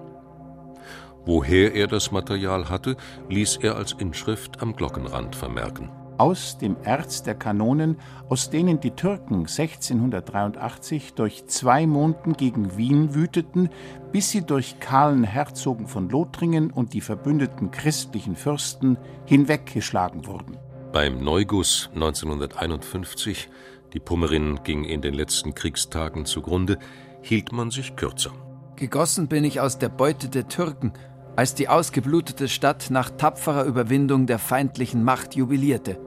[1.26, 2.96] Woher er das Material hatte,
[3.30, 7.98] ließ er als Inschrift am Glockenrand vermerken aus dem Erz der Kanonen,
[8.30, 13.70] aus denen die Türken 1683 durch zwei Monden gegen Wien wüteten,
[14.12, 20.58] bis sie durch kahlen Herzogen von Lothringen und die verbündeten christlichen Fürsten hinweggeschlagen wurden.
[20.92, 23.50] Beim Neuguss 1951,
[23.94, 26.80] die Pummerin ging in den letzten Kriegstagen zugrunde,
[27.22, 28.32] hielt man sich kürzer.
[28.76, 30.94] Gegossen bin ich aus der Beute der Türken,
[31.36, 36.00] als die ausgeblutete Stadt nach tapferer Überwindung der feindlichen Macht jubilierte.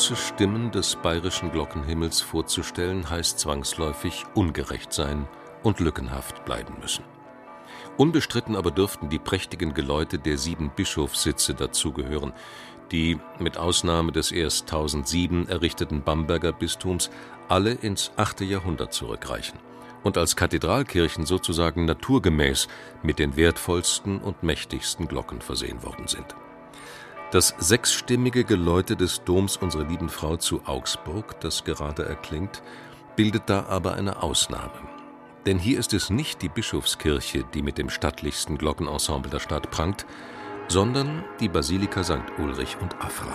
[0.00, 5.28] Große Stimmen des bayerischen Glockenhimmels vorzustellen, heißt zwangsläufig ungerecht sein
[5.62, 7.04] und lückenhaft bleiben müssen.
[7.98, 12.32] Unbestritten aber dürften die prächtigen Geläute der sieben Bischofssitze dazugehören,
[12.90, 17.10] die mit Ausnahme des erst 1007 errichteten Bamberger Bistums
[17.50, 18.40] alle ins 8.
[18.40, 19.58] Jahrhundert zurückreichen
[20.02, 22.68] und als Kathedralkirchen sozusagen naturgemäß
[23.02, 26.34] mit den wertvollsten und mächtigsten Glocken versehen worden sind.
[27.30, 32.60] Das sechsstimmige Geläute des Doms Unserer lieben Frau zu Augsburg, das gerade erklingt,
[33.14, 34.72] bildet da aber eine Ausnahme.
[35.46, 40.06] Denn hier ist es nicht die Bischofskirche, die mit dem stattlichsten Glockenensemble der Stadt prangt,
[40.66, 42.18] sondern die Basilika St.
[42.38, 43.32] Ulrich und Afra.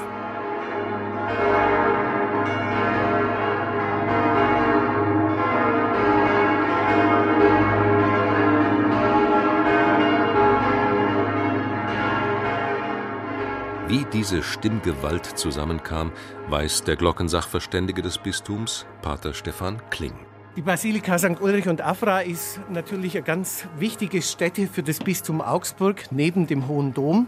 [13.88, 16.12] Wie diese Stimmgewalt zusammenkam,
[16.50, 20.15] weiß der Glockensachverständige des Bistums, Pater Stefan Kling.
[20.56, 21.39] Die Basilika St.
[21.39, 26.67] Ulrich und Afra ist natürlich eine ganz wichtige Stätte für das Bistum Augsburg neben dem
[26.67, 27.28] Hohen Dom.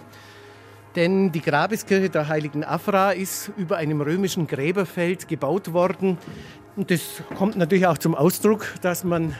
[0.95, 6.17] Denn die Grabeskirche der heiligen Afra ist über einem römischen Gräberfeld gebaut worden.
[6.75, 9.35] Und das kommt natürlich auch zum Ausdruck, dass man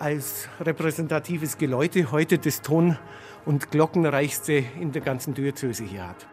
[0.00, 2.98] als repräsentatives Geläute heute das Ton-
[3.44, 6.26] und Glockenreichste in der ganzen Diözese hier hat.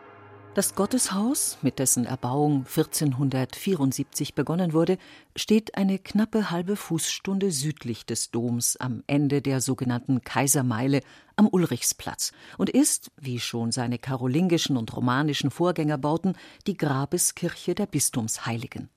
[0.56, 4.98] Das Gotteshaus, mit dessen Erbauung 1474 begonnen wurde,
[5.36, 11.02] steht eine knappe halbe Fußstunde südlich des Doms am Ende der sogenannten Kaisermeile
[11.36, 18.90] am Ulrichsplatz und ist, wie schon seine karolingischen und romanischen Vorgängerbauten, die Grabeskirche der Bistumsheiligen.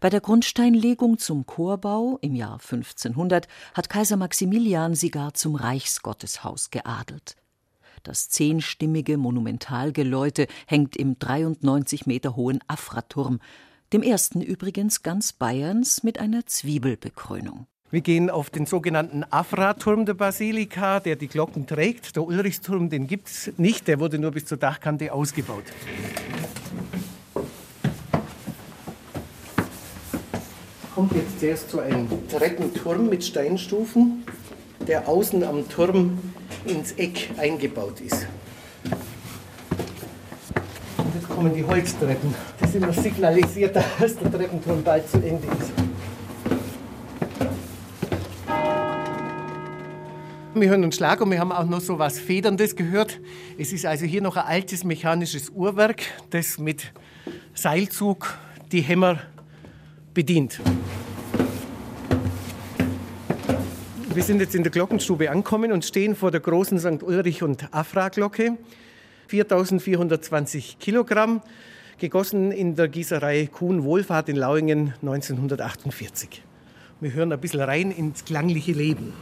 [0.00, 6.70] Bei der Grundsteinlegung zum Chorbau im Jahr 1500 hat Kaiser Maximilian sie gar zum Reichsgotteshaus
[6.70, 7.36] geadelt.
[8.02, 13.40] Das zehnstimmige Monumentalgeläute hängt im 93 Meter hohen Afraturm,
[13.92, 17.66] dem ersten übrigens ganz Bayerns mit einer Zwiebelbekrönung.
[17.90, 22.16] Wir gehen auf den sogenannten Afra-Turm der Basilika, der die Glocken trägt.
[22.16, 25.62] Der Ulrichsturm, den gibt es nicht, der wurde nur bis zur Dachkante ausgebaut.
[30.94, 34.22] Kommt jetzt zuerst zu einem Treppenturm mit Steinstufen,
[34.86, 36.20] der außen am Turm
[36.66, 38.28] ins Eck eingebaut ist.
[40.98, 42.32] Und jetzt kommen die Holztreppen.
[42.60, 45.72] Das ist immer signalisiert, dass der Treppenturm bald zu Ende ist.
[50.54, 53.18] Wir hören einen Schlag und wir haben auch noch so was Federndes gehört.
[53.58, 56.92] Es ist also hier noch ein altes mechanisches Uhrwerk, das mit
[57.52, 58.38] Seilzug
[58.70, 59.18] die Hämmer
[60.14, 60.60] bedient.
[64.14, 67.02] Wir sind jetzt in der Glockenstube angekommen und stehen vor der großen St.
[67.02, 68.56] Ulrich und Afra-Glocke.
[69.26, 71.42] 4420 Kilogramm,
[71.98, 76.42] gegossen in der Gießerei Kuhn Wohlfahrt in Lauingen 1948.
[77.00, 79.12] Wir hören ein bisschen rein ins klangliche Leben.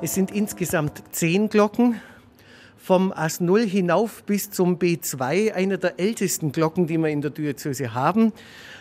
[0.00, 2.00] Es sind insgesamt zehn Glocken,
[2.84, 7.30] vom As 0 hinauf bis zum B2, einer der ältesten Glocken, die wir in der
[7.30, 8.34] Diözese haben.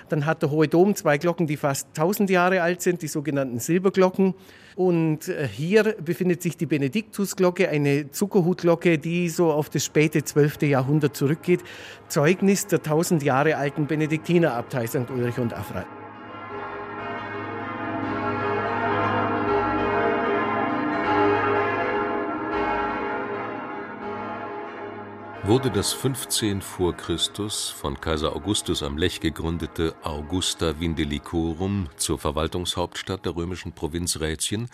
[0.09, 3.59] Dann hat der Hohe Dom zwei Glocken, die fast 1000 Jahre alt sind, die sogenannten
[3.59, 4.33] Silberglocken.
[4.75, 10.63] Und äh, hier befindet sich die Benediktusglocke, eine Zuckerhutglocke, die so auf das späte 12.
[10.63, 11.61] Jahrhundert zurückgeht.
[12.09, 15.09] Zeugnis der 1000 Jahre alten Benediktinerabtei St.
[15.15, 15.85] Ulrich und Afra.
[25.45, 33.25] Wurde das 15 vor Christus von Kaiser Augustus am Lech gegründete Augusta Vindelicorum zur Verwaltungshauptstadt
[33.25, 34.69] der römischen Provinz Rätien,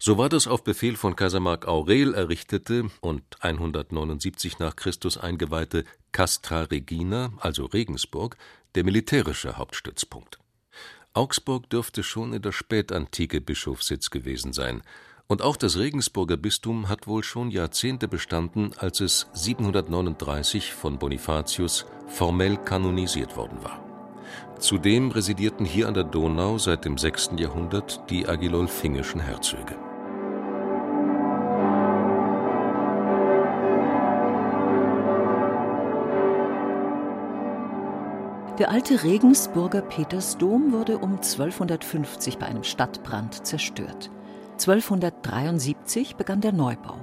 [0.00, 5.84] so war das auf Befehl von Kaiser Mark Aurel errichtete und 179 nach Christus eingeweihte
[6.10, 8.36] Castra Regina, also Regensburg,
[8.74, 10.40] der militärische Hauptstützpunkt.
[11.14, 14.82] Augsburg dürfte schon in der Spätantike Bischofssitz gewesen sein
[15.28, 21.86] und auch das Regensburger Bistum hat wohl schon Jahrzehnte bestanden, als es 739 von Bonifatius
[22.06, 23.80] formell kanonisiert worden war.
[24.58, 27.32] Zudem residierten hier an der Donau seit dem 6.
[27.36, 29.76] Jahrhundert die agilolfingischen Herzöge.
[38.58, 44.10] Der alte Regensburger Petersdom wurde um 1250 bei einem Stadtbrand zerstört.
[44.68, 46.96] 1273 begann der Neubau.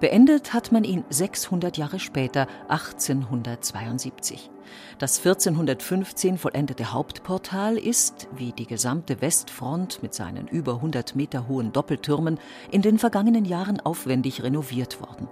[0.00, 4.50] Beendet hat man ihn 600 Jahre später, 1872.
[4.98, 11.72] Das 1415 vollendete Hauptportal ist, wie die gesamte Westfront mit seinen über 100 Meter hohen
[11.72, 12.38] Doppeltürmen,
[12.70, 15.28] in den vergangenen Jahren aufwendig renoviert worden.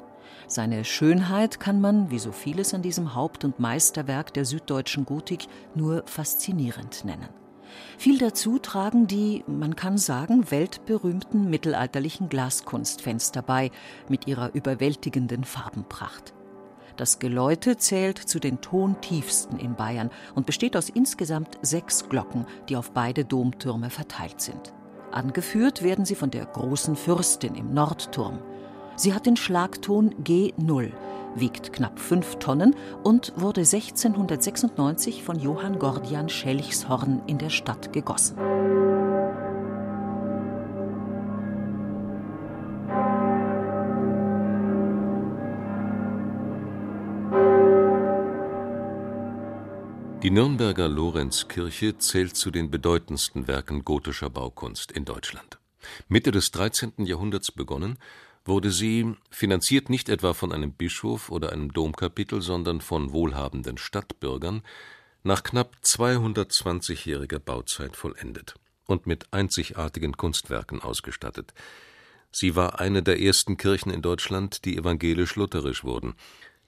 [0.46, 5.46] Seine Schönheit kann man, wie so vieles an diesem Haupt- und Meisterwerk der süddeutschen Gotik,
[5.74, 7.41] nur faszinierend nennen.
[8.02, 13.70] Viel dazu tragen die, man kann sagen, weltberühmten mittelalterlichen Glaskunstfenster bei,
[14.08, 16.34] mit ihrer überwältigenden Farbenpracht.
[16.96, 22.76] Das Geläute zählt zu den tontiefsten in Bayern und besteht aus insgesamt sechs Glocken, die
[22.76, 24.74] auf beide Domtürme verteilt sind.
[25.12, 28.40] Angeführt werden sie von der großen Fürstin im Nordturm.
[28.96, 30.90] Sie hat den Schlagton G0,
[31.34, 38.36] wiegt knapp fünf Tonnen und wurde 1696 von Johann Gordian Schelchshorn in der Stadt gegossen.
[50.22, 55.58] Die Nürnberger Lorenzkirche zählt zu den bedeutendsten Werken gotischer Baukunst in Deutschland.
[56.08, 56.92] Mitte des 13.
[56.98, 57.98] Jahrhunderts begonnen,
[58.44, 64.62] wurde sie, finanziert nicht etwa von einem Bischof oder einem Domkapitel, sondern von wohlhabenden Stadtbürgern,
[65.22, 71.54] nach knapp 220-jähriger Bauzeit vollendet und mit einzigartigen Kunstwerken ausgestattet.
[72.32, 76.14] Sie war eine der ersten Kirchen in Deutschland, die evangelisch-lutherisch wurden.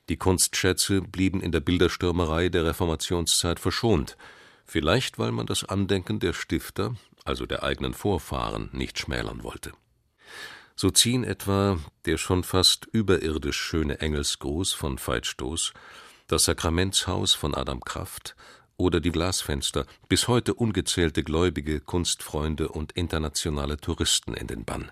[0.09, 4.17] Die Kunstschätze blieben in der Bilderstürmerei der Reformationszeit verschont,
[4.67, 6.95] vielleicht weil man das Andenken der Stifter,
[7.25, 9.73] also der eigenen Vorfahren, nicht schmälern wollte
[10.77, 15.73] So ziehen etwa der schon fast überirdisch schöne Engelsgruß von Veit Stoß,
[16.27, 18.35] das Sakramentshaus von Adam Kraft
[18.77, 24.91] oder die Glasfenster bis heute ungezählte Gläubige, Kunstfreunde und internationale Touristen in den Bann.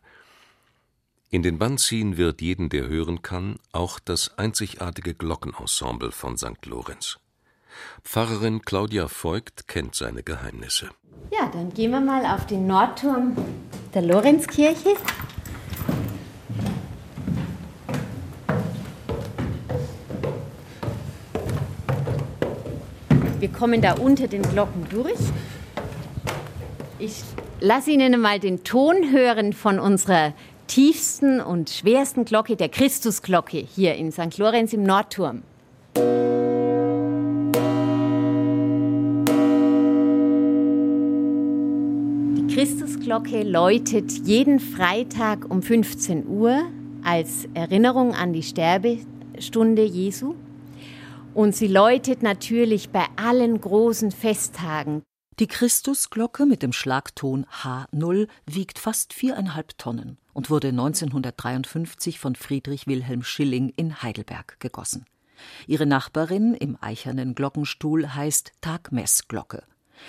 [1.30, 6.66] In den Bann ziehen wird jeden, der hören kann, auch das einzigartige Glockenensemble von St.
[6.66, 7.18] Lorenz.
[8.04, 10.90] Pfarrerin Claudia Voigt kennt seine Geheimnisse.
[11.30, 13.34] Ja, dann gehen wir mal auf den Nordturm
[13.94, 14.94] der Lorenzkirche.
[23.42, 25.18] Wir kommen da unter den Glocken durch.
[27.00, 27.24] Ich
[27.60, 30.32] lasse Ihnen mal den Ton hören von unserer
[30.68, 34.38] tiefsten und schwersten Glocke, der Christusglocke, hier in St.
[34.38, 35.42] Lorenz im Nordturm.
[42.36, 46.62] Die Christusglocke läutet jeden Freitag um 15 Uhr
[47.02, 50.36] als Erinnerung an die Sterbestunde Jesu.
[51.34, 55.02] Und sie läutet natürlich bei allen großen Festtagen.
[55.38, 62.86] Die Christusglocke mit dem Schlagton H0 wiegt fast viereinhalb Tonnen und wurde 1953 von Friedrich
[62.86, 65.06] Wilhelm Schilling in Heidelberg gegossen.
[65.66, 69.62] Ihre Nachbarin im eichernen Glockenstuhl heißt Tagmessglocke.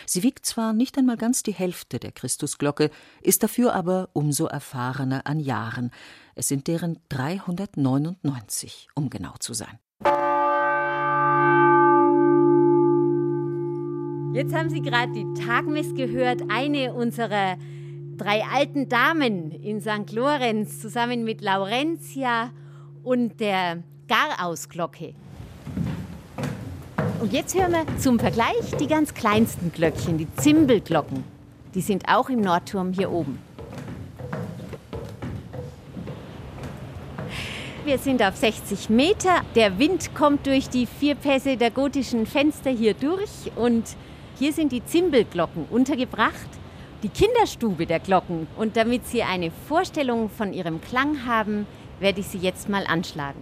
[0.05, 2.89] Sie wiegt zwar nicht einmal ganz die Hälfte der Christusglocke,
[3.21, 5.91] ist dafür aber umso erfahrener an Jahren.
[6.35, 9.79] Es sind deren 399, um genau zu sein.
[14.33, 17.55] Jetzt haben Sie gerade die Tagmess gehört, eine unserer
[18.17, 20.11] drei alten Damen in St.
[20.11, 22.49] Lorenz zusammen mit Laurentia
[23.03, 25.13] und der Garausglocke.
[27.21, 31.23] Und jetzt hören wir zum Vergleich die ganz kleinsten Glöckchen, die Zimbelglocken.
[31.75, 33.37] Die sind auch im Nordturm hier oben.
[37.85, 39.41] Wir sind auf 60 Meter.
[39.53, 43.95] Der Wind kommt durch die vier Pässe der gotischen Fenster hier durch und
[44.43, 46.49] hier sind die Zimbelglocken untergebracht,
[47.01, 48.47] die Kinderstube der Glocken.
[48.57, 51.65] Und damit Sie eine Vorstellung von ihrem Klang haben,
[52.01, 53.39] werde ich sie jetzt mal anschlagen.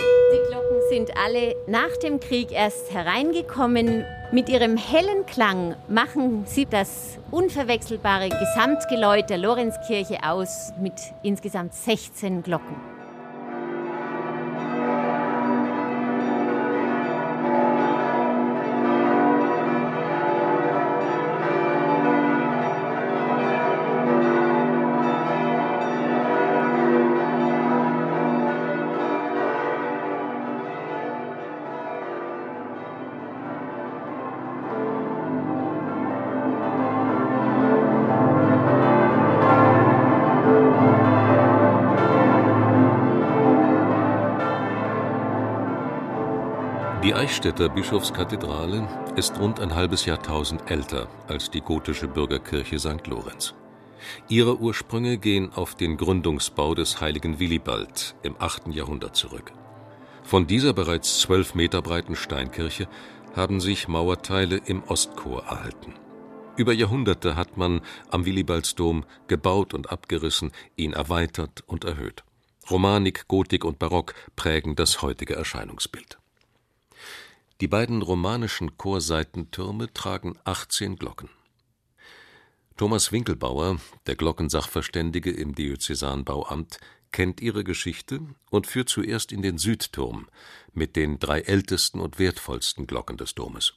[0.00, 4.04] Die Glocken sind alle nach dem Krieg erst hereingekommen.
[4.32, 12.42] Mit ihrem hellen Klang machen sie das unverwechselbare Gesamtgeläut der Lorenzkirche aus mit insgesamt 16
[12.42, 12.91] Glocken.
[47.22, 53.06] Eichstätter Bischofskathedrale ist rund ein halbes Jahrtausend älter als die gotische Bürgerkirche St.
[53.06, 53.54] Lorenz.
[54.28, 58.74] Ihre Ursprünge gehen auf den Gründungsbau des heiligen Willibald im 8.
[58.74, 59.52] Jahrhundert zurück.
[60.24, 62.88] Von dieser bereits zwölf Meter breiten Steinkirche
[63.36, 65.94] haben sich Mauerteile im Ostchor erhalten.
[66.56, 72.24] Über Jahrhunderte hat man am Willibaldsdom gebaut und abgerissen, ihn erweitert und erhöht.
[72.68, 76.18] Romanik, Gotik und Barock prägen das heutige Erscheinungsbild.
[77.62, 81.30] Die beiden romanischen Chorseitentürme tragen 18 Glocken.
[82.76, 86.80] Thomas Winkelbauer, der Glockensachverständige im Diözesanbauamt,
[87.12, 88.18] kennt ihre Geschichte
[88.50, 90.26] und führt zuerst in den Südturm
[90.72, 93.74] mit den drei ältesten und wertvollsten Glocken des Domes.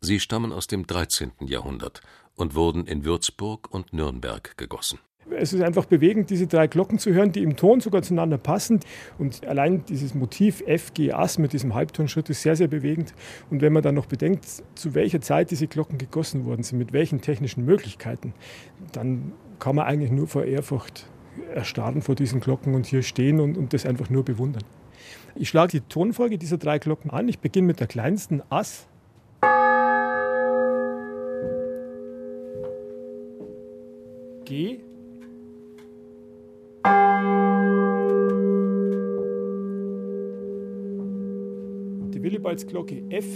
[0.00, 1.32] Sie stammen aus dem 13.
[1.40, 2.00] Jahrhundert
[2.36, 4.98] und wurden in Würzburg und Nürnberg gegossen.
[5.28, 8.80] Es ist einfach bewegend, diese drei Glocken zu hören, die im Ton sogar zueinander passen.
[9.18, 13.14] Und allein dieses Motiv F, G, Ass mit diesem Halbtonschritt ist sehr, sehr bewegend.
[13.50, 16.92] Und wenn man dann noch bedenkt, zu welcher Zeit diese Glocken gegossen worden sind, mit
[16.92, 18.32] welchen technischen Möglichkeiten,
[18.92, 21.06] dann kann man eigentlich nur vor Ehrfurcht
[21.54, 24.64] erstarren vor diesen Glocken und hier stehen und, und das einfach nur bewundern.
[25.34, 27.28] Ich schlage die Tonfolge dieser drei Glocken an.
[27.28, 28.86] Ich beginne mit der kleinsten Ass.
[34.44, 34.80] G.
[42.40, 43.26] Die Willibaldsglocke F.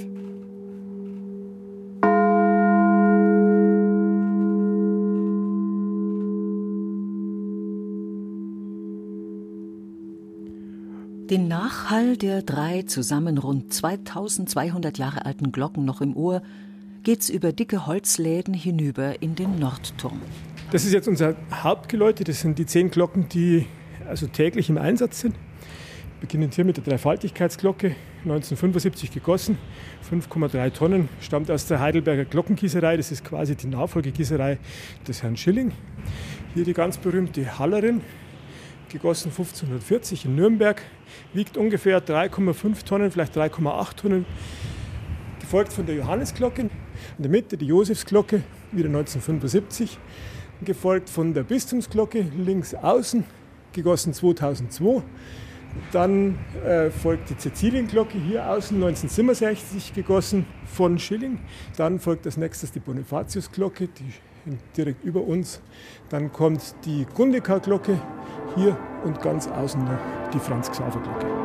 [11.31, 16.43] Den Nachhall der drei zusammen rund 2200 Jahre alten Glocken noch im Ohr
[17.03, 20.23] geht's über dicke Holzläden hinüber in den Nordturm.
[20.71, 22.25] Das ist jetzt unser Hauptgeläute.
[22.25, 23.67] Das sind die zehn Glocken, die
[24.09, 25.35] also täglich im Einsatz sind.
[25.35, 27.95] Wir beginnen hier mit der Dreifaltigkeitsglocke,
[28.25, 29.59] 1975 gegossen,
[30.11, 32.97] 5,3 Tonnen, stammt aus der Heidelberger Glockengießerei.
[32.97, 34.59] Das ist quasi die Nachfolgegießerei
[35.07, 35.73] des Herrn Schilling.
[36.55, 38.01] Hier die ganz berühmte Hallerin,
[38.89, 40.81] gegossen 1540 in Nürnberg,
[41.35, 44.25] wiegt ungefähr 3,5 Tonnen, vielleicht 3,8 Tonnen,
[45.41, 46.63] gefolgt von der Johannesglocke.
[46.63, 46.71] In
[47.19, 49.99] der Mitte die Josefsglocke, wieder 1975,
[50.65, 53.25] gefolgt von der Bistumsglocke links außen,
[53.75, 55.03] gegossen 2002.
[55.93, 61.39] Dann äh, folgt die Cäcilienglocke hier außen 1967 gegossen von Schilling.
[61.77, 64.13] Dann folgt als nächstes die Bonifatiusglocke, die
[64.77, 65.61] direkt über uns.
[66.09, 68.01] Dann kommt die Gundeka-Glocke
[68.57, 69.99] hier und ganz außen noch
[70.33, 71.44] die Franz-Xaver-Glocke.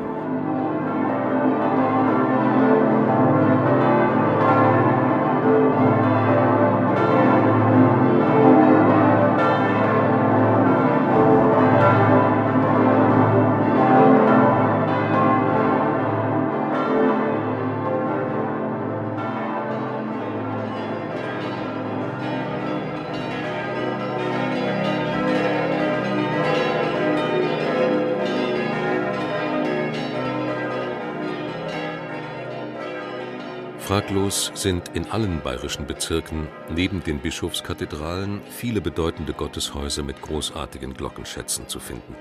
[33.89, 41.67] Fraglos sind in allen bayerischen Bezirken neben den Bischofskathedralen viele bedeutende Gotteshäuser mit großartigen Glockenschätzen
[41.67, 42.15] zu finden.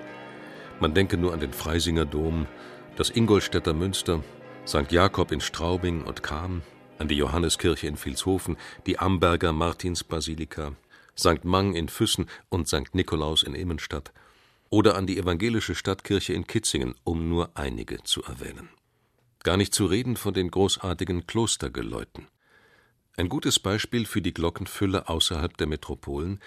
[0.81, 2.47] Man denke nur an den Freisinger Dom,
[2.97, 4.25] das Ingolstädter Münster,
[4.67, 4.91] St.
[4.91, 6.63] Jakob in Straubing und Cham,
[6.99, 8.57] an die Johanneskirche in Vilshofen,
[8.87, 10.73] die Amberger Martinsbasilika,
[11.19, 11.45] St.
[11.45, 12.95] Mang in Füssen und St.
[12.95, 14.15] Nikolaus in Immenstadt
[14.71, 18.71] oder an die evangelische Stadtkirche in Kitzingen, um nur einige zu erwähnen.
[19.49, 22.27] Gar nicht zu reden von den großartigen Klostergeläuten.
[23.17, 26.39] Ein gutes Beispiel für die Glockenfülle außerhalb der Metropolen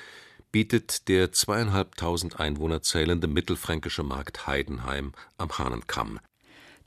[0.52, 6.20] bietet der zweieinhalbtausend Einwohner zählende mittelfränkische Markt Heidenheim am Hahnenkamm.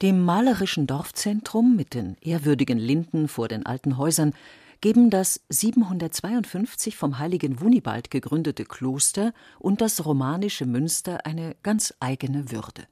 [0.02, 4.34] Dem malerischen Dorfzentrum mit den ehrwürdigen Linden vor den alten Häusern
[4.80, 12.52] geben das 752 vom heiligen Wunibald gegründete Kloster und das romanische Münster eine ganz eigene
[12.52, 12.86] Würde.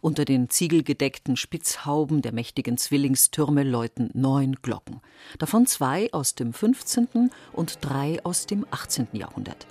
[0.00, 5.00] Unter den ziegelgedeckten Spitzhauben der mächtigen Zwillingstürme läuten neun Glocken,
[5.38, 7.30] davon zwei aus dem 15.
[7.52, 9.08] und drei aus dem 18.
[9.12, 9.66] Jahrhundert.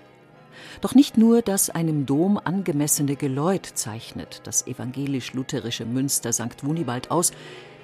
[0.82, 6.64] Doch nicht nur das einem Dom angemessene Geläut zeichnet das evangelisch-lutherische Münster St.
[6.64, 7.32] Wunibald aus,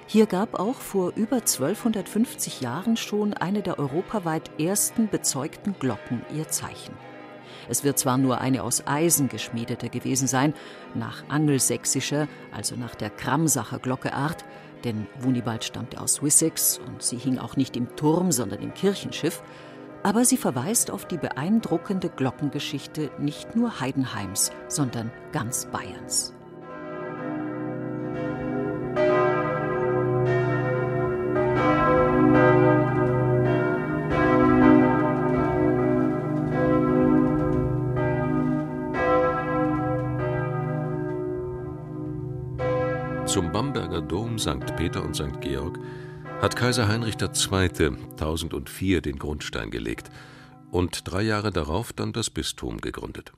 [0.05, 6.49] hier gab auch vor über 1250 Jahren schon eine der europaweit ersten bezeugten Glocken ihr
[6.49, 6.93] Zeichen.
[7.69, 10.53] Es wird zwar nur eine aus Eisen geschmiedete gewesen sein,
[10.93, 14.45] nach angelsächsischer, also nach der Kramsacher Glockeart,
[14.83, 19.41] denn Wunibald stammte aus Wessex und sie hing auch nicht im Turm, sondern im Kirchenschiff,
[20.03, 26.33] aber sie verweist auf die beeindruckende Glockengeschichte nicht nur Heidenheims, sondern ganz Bayerns.
[43.73, 44.75] Zum Bamberger Dom, St.
[44.75, 45.41] Peter und St.
[45.41, 45.79] Georg
[46.43, 47.87] hat Kaiser Heinrich II.
[48.11, 50.11] 1004 den Grundstein gelegt
[50.69, 53.33] und drei Jahre darauf dann das Bistum gegründet.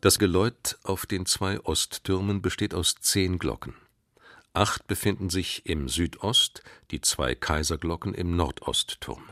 [0.00, 3.74] Das Geläut auf den zwei Osttürmen besteht aus zehn Glocken.
[4.54, 9.24] Acht befinden sich im Südost, die zwei Kaiserglocken im Nordostturm.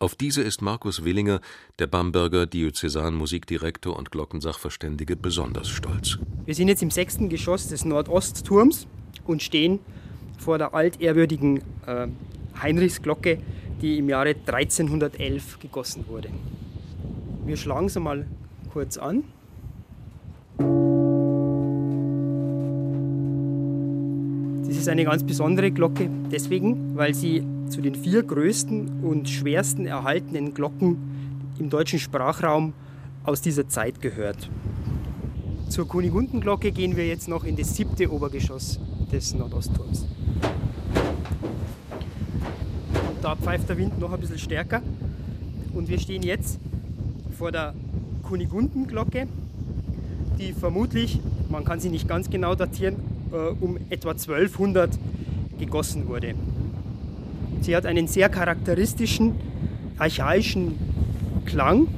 [0.00, 1.40] Auf diese ist Markus Willinger,
[1.78, 6.18] der Bamberger Diözesanmusikdirektor und Glockensachverständige, besonders stolz.
[6.44, 8.88] Wir sind jetzt im sechsten Geschoss des Nordostturms
[9.28, 9.78] und stehen
[10.38, 12.08] vor der altehrwürdigen äh,
[12.60, 13.38] Heinrichsglocke,
[13.82, 16.30] die im Jahre 1311 gegossen wurde.
[17.44, 18.26] Wir schlagen sie mal
[18.72, 19.24] kurz an.
[24.66, 29.86] Das ist eine ganz besondere Glocke, deswegen, weil sie zu den vier größten und schwersten
[29.86, 30.96] erhaltenen Glocken
[31.58, 32.72] im deutschen Sprachraum
[33.24, 34.48] aus dieser Zeit gehört.
[35.68, 38.80] Zur Kunigundenglocke gehen wir jetzt noch in das siebte Obergeschoss
[39.12, 40.06] des Nordostturms.
[43.22, 44.82] Da pfeift der Wind noch ein bisschen stärker
[45.74, 46.58] und wir stehen jetzt
[47.36, 47.74] vor der
[48.22, 49.26] Kunigundenglocke,
[50.38, 52.96] die vermutlich, man kann sie nicht ganz genau datieren,
[53.32, 54.98] äh, um etwa 1200
[55.58, 56.34] gegossen wurde.
[57.60, 59.34] Sie hat einen sehr charakteristischen,
[59.98, 60.74] archaischen
[61.44, 61.88] Klang.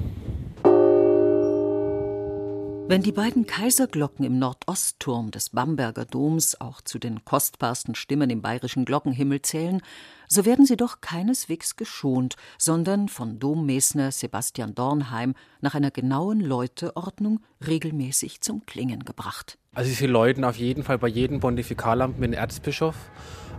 [2.91, 8.43] Wenn die beiden Kaiserglocken im Nordostturm des Bamberger Doms auch zu den kostbarsten Stimmen im
[8.43, 9.81] bayerischen Glockenhimmel zählen,
[10.27, 17.39] so werden sie doch keineswegs geschont, sondern von Dommesner Sebastian Dornheim nach einer genauen Läuteordnung
[17.65, 19.57] regelmäßig zum Klingen gebracht.
[19.73, 22.97] Also sie läuten auf jeden Fall bei jedem Pontifikalamt mit dem Erzbischof.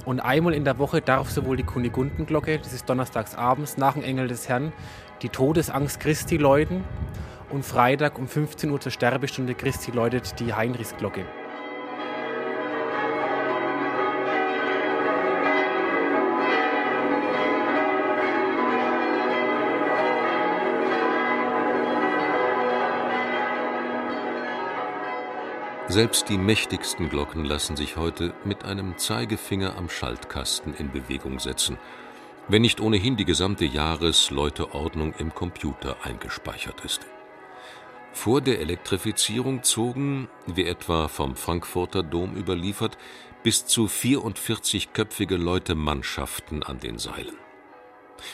[0.04, 4.04] Und einmal in der Woche darf sowohl die Kunigundenglocke, das ist donnerstags abends nach dem
[4.04, 4.74] Engel des Herrn,
[5.22, 6.84] die Todesangst Christi läuten
[7.52, 11.26] und Freitag um 15 Uhr zur Sterbestunde Christi läutet die Heinrichsglocke.
[25.92, 31.78] Selbst die mächtigsten Glocken lassen sich heute mit einem Zeigefinger am Schaltkasten in Bewegung setzen,
[32.48, 37.11] wenn nicht ohnehin die gesamte Jahresläuteordnung im Computer eingespeichert ist.
[38.14, 42.98] Vor der Elektrifizierung zogen, wie etwa vom Frankfurter Dom überliefert,
[43.44, 47.36] bis zu 44-köpfige Läutemannschaften an den Seilen.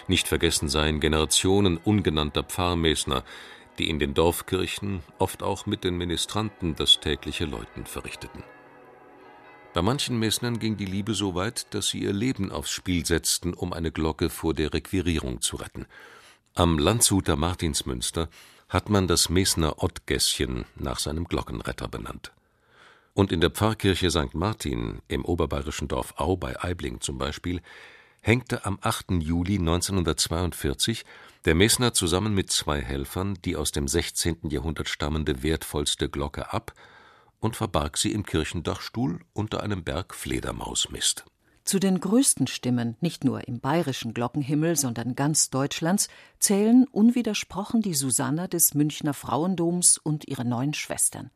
[0.07, 3.23] Nicht vergessen seien Generationen ungenannter Pfarrmesner,
[3.79, 8.43] die in den Dorfkirchen, oft auch mit den Ministranten, das tägliche Läuten verrichteten.
[9.73, 13.53] Bei manchen Mesnern ging die Liebe so weit, dass sie ihr Leben aufs Spiel setzten,
[13.53, 15.85] um eine Glocke vor der Requirierung zu retten.
[16.55, 18.29] Am Landshuter Martinsmünster
[18.69, 22.31] hat man das Mesner Ottgässchen nach seinem Glockenretter benannt.
[23.13, 24.33] Und in der Pfarrkirche St.
[24.33, 27.61] Martin im oberbayerischen Dorf Au bei Aibling zum Beispiel
[28.21, 29.11] hängte am 8.
[29.19, 31.05] Juli 1942
[31.45, 34.49] der Mesner zusammen mit zwei Helfern die aus dem 16.
[34.49, 36.73] Jahrhundert stammende wertvollste Glocke ab
[37.39, 41.25] und verbarg sie im Kirchendachstuhl unter einem Berg Fledermausmist.
[41.67, 46.07] Zu den größten Stimmen, nicht nur im bayerischen Glockenhimmel, sondern ganz Deutschlands,
[46.39, 51.29] zählen unwidersprochen die Susanna des Münchner Frauendoms und ihre neun Schwestern.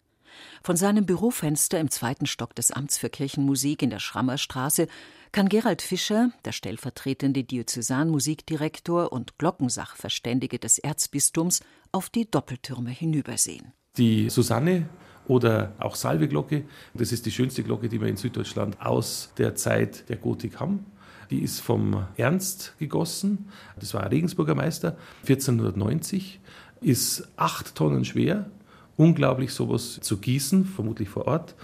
[0.64, 4.88] Von seinem Bürofenster im zweiten Stock des Amts für Kirchenmusik in der Schrammerstraße
[5.34, 11.60] kann Gerald Fischer, der stellvertretende Diözesanmusikdirektor und Glockensachverständige des Erzbistums,
[11.92, 13.74] auf die Doppeltürme hinübersehen.
[13.98, 14.88] Die Susanne
[15.28, 16.64] oder auch Salveglocke.
[16.94, 20.86] Das ist die schönste Glocke, die wir in Süddeutschland aus der Zeit der Gotik haben.
[21.30, 23.50] Die ist vom Ernst gegossen,
[23.80, 26.42] das war ein Regensburger Meister, 1490,
[26.82, 28.50] ist acht Tonnen schwer,
[28.98, 31.56] unglaublich sowas zu gießen, vermutlich vor Ort,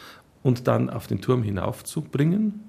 [0.41, 2.66] und dann auf den Turm hinaufzubringen.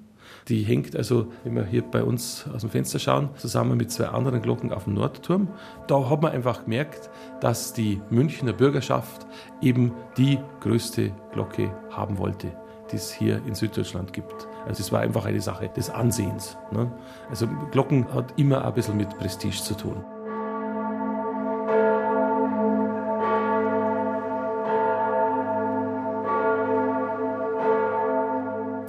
[0.49, 4.07] Die hängt also, wenn wir hier bei uns aus dem Fenster schauen, zusammen mit zwei
[4.07, 5.47] anderen Glocken auf dem Nordturm.
[5.87, 9.27] Da hat man einfach gemerkt, dass die Münchner Bürgerschaft
[9.61, 12.51] eben die größte Glocke haben wollte,
[12.91, 14.47] die es hier in Süddeutschland gibt.
[14.65, 16.57] Also es war einfach eine Sache des Ansehens.
[16.71, 16.91] Ne?
[17.29, 20.03] Also Glocken hat immer ein bisschen mit Prestige zu tun.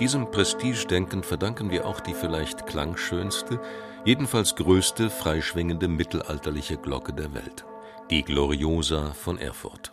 [0.01, 3.61] Diesem Prestigedenken verdanken wir auch die vielleicht klangschönste,
[4.07, 7.67] jedenfalls größte freischwingende mittelalterliche Glocke der Welt,
[8.09, 9.93] die Gloriosa von Erfurt.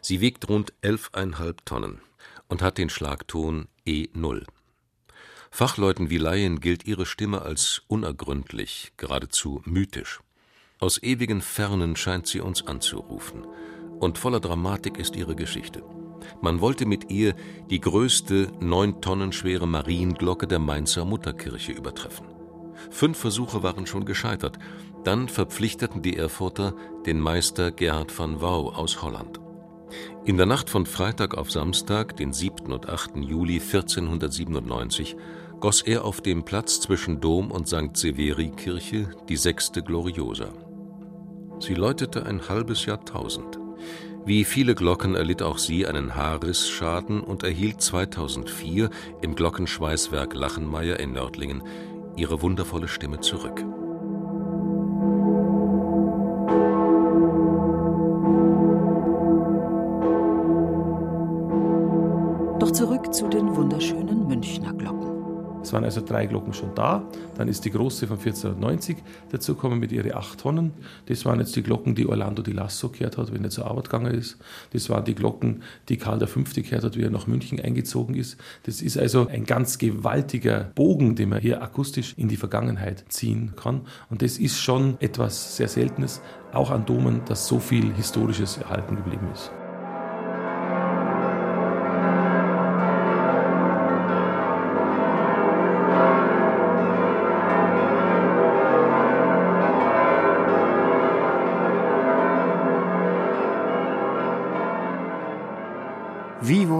[0.00, 2.00] Sie wiegt rund 11,5 Tonnen
[2.46, 4.46] und hat den Schlagton E0.
[5.50, 10.20] Fachleuten wie Laien gilt ihre Stimme als unergründlich, geradezu mythisch.
[10.78, 13.44] Aus ewigen Fernen scheint sie uns anzurufen,
[13.98, 15.82] und voller Dramatik ist ihre Geschichte.
[16.40, 17.34] Man wollte mit ihr
[17.70, 22.26] die größte neun Tonnen schwere Marienglocke der Mainzer Mutterkirche übertreffen.
[22.90, 24.58] Fünf Versuche waren schon gescheitert.
[25.04, 26.74] Dann verpflichteten die Erfurter
[27.06, 29.40] den Meister Gerhard van Wau aus Holland.
[30.24, 32.72] In der Nacht von Freitag auf Samstag, den 7.
[32.72, 33.16] und 8.
[33.16, 35.16] Juli 1497,
[35.60, 37.96] goss er auf dem Platz zwischen Dom und St.
[37.96, 40.48] Severi-Kirche die sechste Gloriosa.
[41.58, 43.58] Sie läutete ein halbes Jahrtausend.
[44.24, 48.88] Wie viele Glocken erlitt auch sie einen Haarrissschaden und erhielt 2004
[49.20, 51.62] im Glockenschweißwerk Lachenmeier in Nördlingen
[52.16, 53.64] ihre wundervolle Stimme zurück.
[62.60, 65.01] Doch zurück zu den wunderschönen Münchner Glocken.
[65.62, 67.02] Es waren also drei Glocken schon da.
[67.36, 68.96] Dann ist die große von 1490
[69.30, 70.72] dazugekommen mit ihren acht Tonnen.
[71.06, 73.84] Das waren jetzt die Glocken, die Orlando di Lasso gehört hat, wenn er zur Arbeit
[73.84, 74.38] gegangen ist.
[74.72, 76.40] Das waren die Glocken, die Karl V.
[76.54, 78.36] gehört hat, wie er nach München eingezogen ist.
[78.64, 83.52] Das ist also ein ganz gewaltiger Bogen, den man hier akustisch in die Vergangenheit ziehen
[83.56, 83.82] kann.
[84.10, 86.20] Und das ist schon etwas sehr Seltenes,
[86.52, 89.52] auch an Domen, dass so viel Historisches erhalten geblieben ist.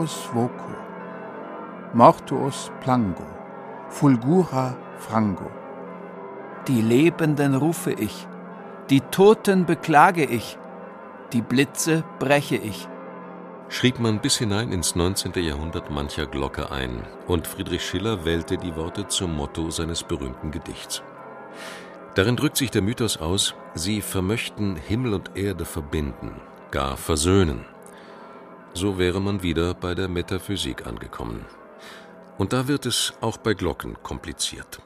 [0.02, 0.74] Vivos voco,
[1.94, 3.26] mortuos plango,
[3.88, 5.50] fulgura frango.
[6.66, 8.26] Die Lebenden rufe ich,
[8.90, 10.58] die Toten beklage ich,
[11.32, 12.88] die Blitze breche ich.
[13.68, 15.32] Schrieb man bis hinein ins 19.
[15.36, 21.02] Jahrhundert mancher Glocke ein, und Friedrich Schiller wählte die Worte zum Motto seines berühmten Gedichts.
[22.14, 26.40] Darin drückt sich der Mythos aus, sie vermöchten Himmel und Erde verbinden,
[26.70, 27.71] gar versöhnen.
[28.74, 31.44] So wäre man wieder bei der Metaphysik angekommen.
[32.38, 34.80] Und da wird es auch bei Glocken kompliziert.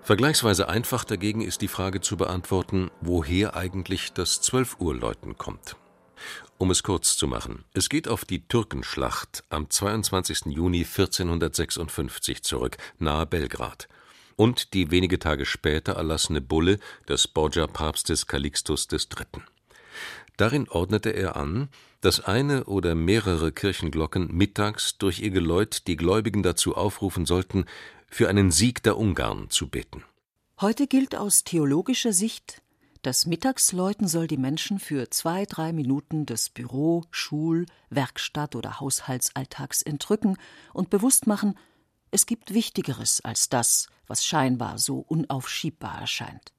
[0.00, 5.76] Vergleichsweise einfach dagegen ist die Frage zu beantworten, woher eigentlich das Zwölfuhrläuten kommt.
[6.58, 10.46] Um es kurz zu machen, es geht auf die Türkenschlacht am 22.
[10.46, 13.88] Juni 1456 zurück, nahe Belgrad
[14.36, 19.42] und die wenige Tage später erlassene Bulle des Borgia-Papstes Calixtus III.
[20.36, 21.68] Darin ordnete er an,
[22.02, 27.64] dass eine oder mehrere Kirchenglocken mittags durch ihr Geläut die Gläubigen dazu aufrufen sollten,
[28.08, 30.04] für einen Sieg der Ungarn zu beten.
[30.60, 32.60] Heute gilt aus theologischer Sicht,
[33.02, 39.82] das Mittagsläuten soll die Menschen für zwei, drei Minuten des Büro-, Schul-, Werkstatt- oder Haushaltsalltags
[39.82, 40.36] entrücken
[40.72, 41.58] und bewusst machen,
[42.12, 46.52] es gibt Wichtigeres als das, was scheinbar so unaufschiebbar erscheint.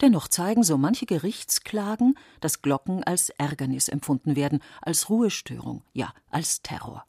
[0.00, 6.62] Dennoch zeigen so manche Gerichtsklagen, dass Glocken als Ärgernis empfunden werden, als Ruhestörung, ja als
[6.62, 7.04] Terror.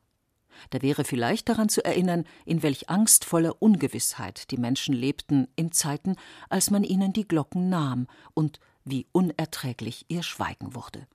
[0.71, 6.15] Da wäre vielleicht daran zu erinnern, in welch angstvoller Ungewissheit die Menschen lebten in Zeiten,
[6.49, 11.07] als man ihnen die Glocken nahm und wie unerträglich ihr Schweigen wurde.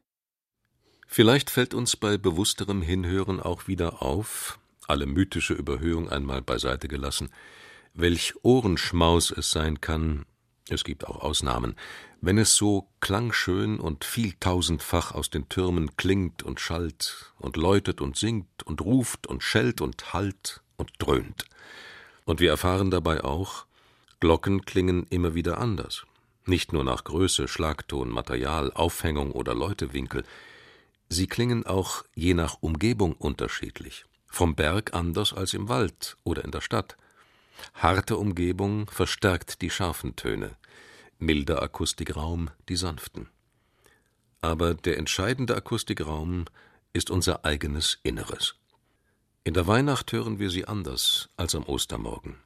[1.07, 7.31] Vielleicht fällt uns bei bewussterem Hinhören auch wieder auf, alle mythische Überhöhung einmal beiseite gelassen,
[7.93, 10.25] welch Ohrenschmaus es sein kann,
[10.71, 11.77] es gibt auch Ausnahmen,
[12.21, 18.17] wenn es so klangschön und vieltausendfach aus den Türmen klingt und schallt und läutet und
[18.17, 21.45] singt und ruft und schellt und hallt und dröhnt.
[22.25, 23.67] Und wir erfahren dabei auch,
[24.21, 26.07] Glocken klingen immer wieder anders.
[26.47, 30.25] Nicht nur nach Größe, Schlagton, Material, Aufhängung oder Läutewinkel.
[31.11, 34.07] Sie klingen auch je nach Umgebung unterschiedlich.
[34.27, 36.97] Vom Berg anders als im Wald oder in der Stadt.
[37.75, 40.57] Harte Umgebung verstärkt die scharfen Töne,
[41.19, 43.29] milder Akustikraum die sanften.
[44.41, 46.45] Aber der entscheidende Akustikraum
[46.93, 48.55] ist unser eigenes Inneres.
[49.43, 52.37] In der Weihnacht hören wir sie anders als am Ostermorgen.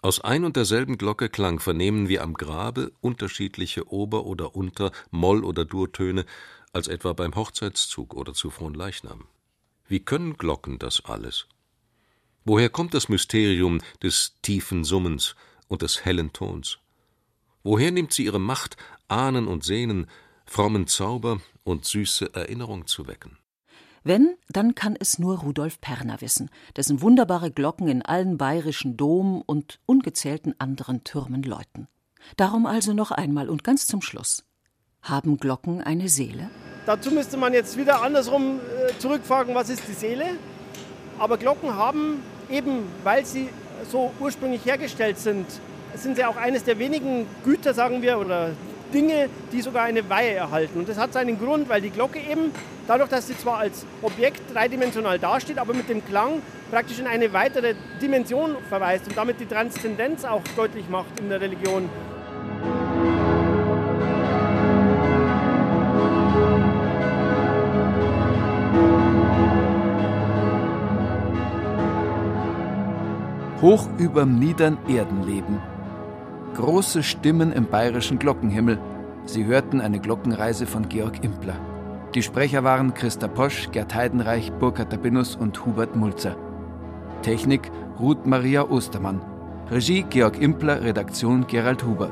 [0.00, 5.44] Aus ein und derselben Glocke Klang vernehmen wir am Grabe unterschiedliche Ober- oder Unter-, Moll-
[5.44, 6.26] oder Durtöne
[6.72, 9.26] als etwa beim Hochzeitszug oder zu Fronleichnam.
[9.86, 11.46] Wie können Glocken das alles?
[12.44, 15.36] Woher kommt das Mysterium des tiefen Summens
[15.68, 16.78] und des hellen Tons?
[17.62, 18.76] Woher nimmt sie ihre Macht,
[19.06, 20.08] Ahnen und Sehnen,
[20.44, 23.38] frommen Zauber und süße Erinnerung zu wecken?
[24.02, 29.40] Wenn, dann kann es nur Rudolf Perner wissen, dessen wunderbare Glocken in allen bayerischen Dom
[29.42, 31.86] und ungezählten anderen Türmen läuten.
[32.36, 34.44] Darum also noch einmal und ganz zum Schluss.
[35.02, 36.50] Haben Glocken eine Seele?
[36.86, 40.36] Dazu müsste man jetzt wieder andersrum äh, zurückfragen, was ist die Seele?
[41.18, 42.20] Aber Glocken haben
[42.52, 43.48] eben, weil sie
[43.90, 45.46] so ursprünglich hergestellt sind,
[45.94, 48.50] sind sie auch eines der wenigen Güter, sagen wir, oder
[48.92, 50.78] Dinge, die sogar eine Weihe erhalten.
[50.78, 52.52] Und das hat seinen Grund, weil die Glocke eben,
[52.86, 57.32] dadurch, dass sie zwar als Objekt dreidimensional dasteht, aber mit dem Klang praktisch in eine
[57.32, 61.88] weitere Dimension verweist und damit die Transzendenz auch deutlich macht in der Religion.
[73.62, 75.60] Hoch überm niedern Erdenleben.
[76.54, 78.78] Große Stimmen im bayerischen Glockenhimmel.
[79.24, 81.54] Sie hörten eine Glockenreise von Georg Impler.
[82.14, 86.36] Die Sprecher waren Christa Posch, Gerd Heidenreich, Burkhard Tabinus und Hubert Mulzer.
[87.22, 89.22] Technik Ruth Maria Ostermann.
[89.70, 92.10] Regie Georg Impler, Redaktion Gerald Huber.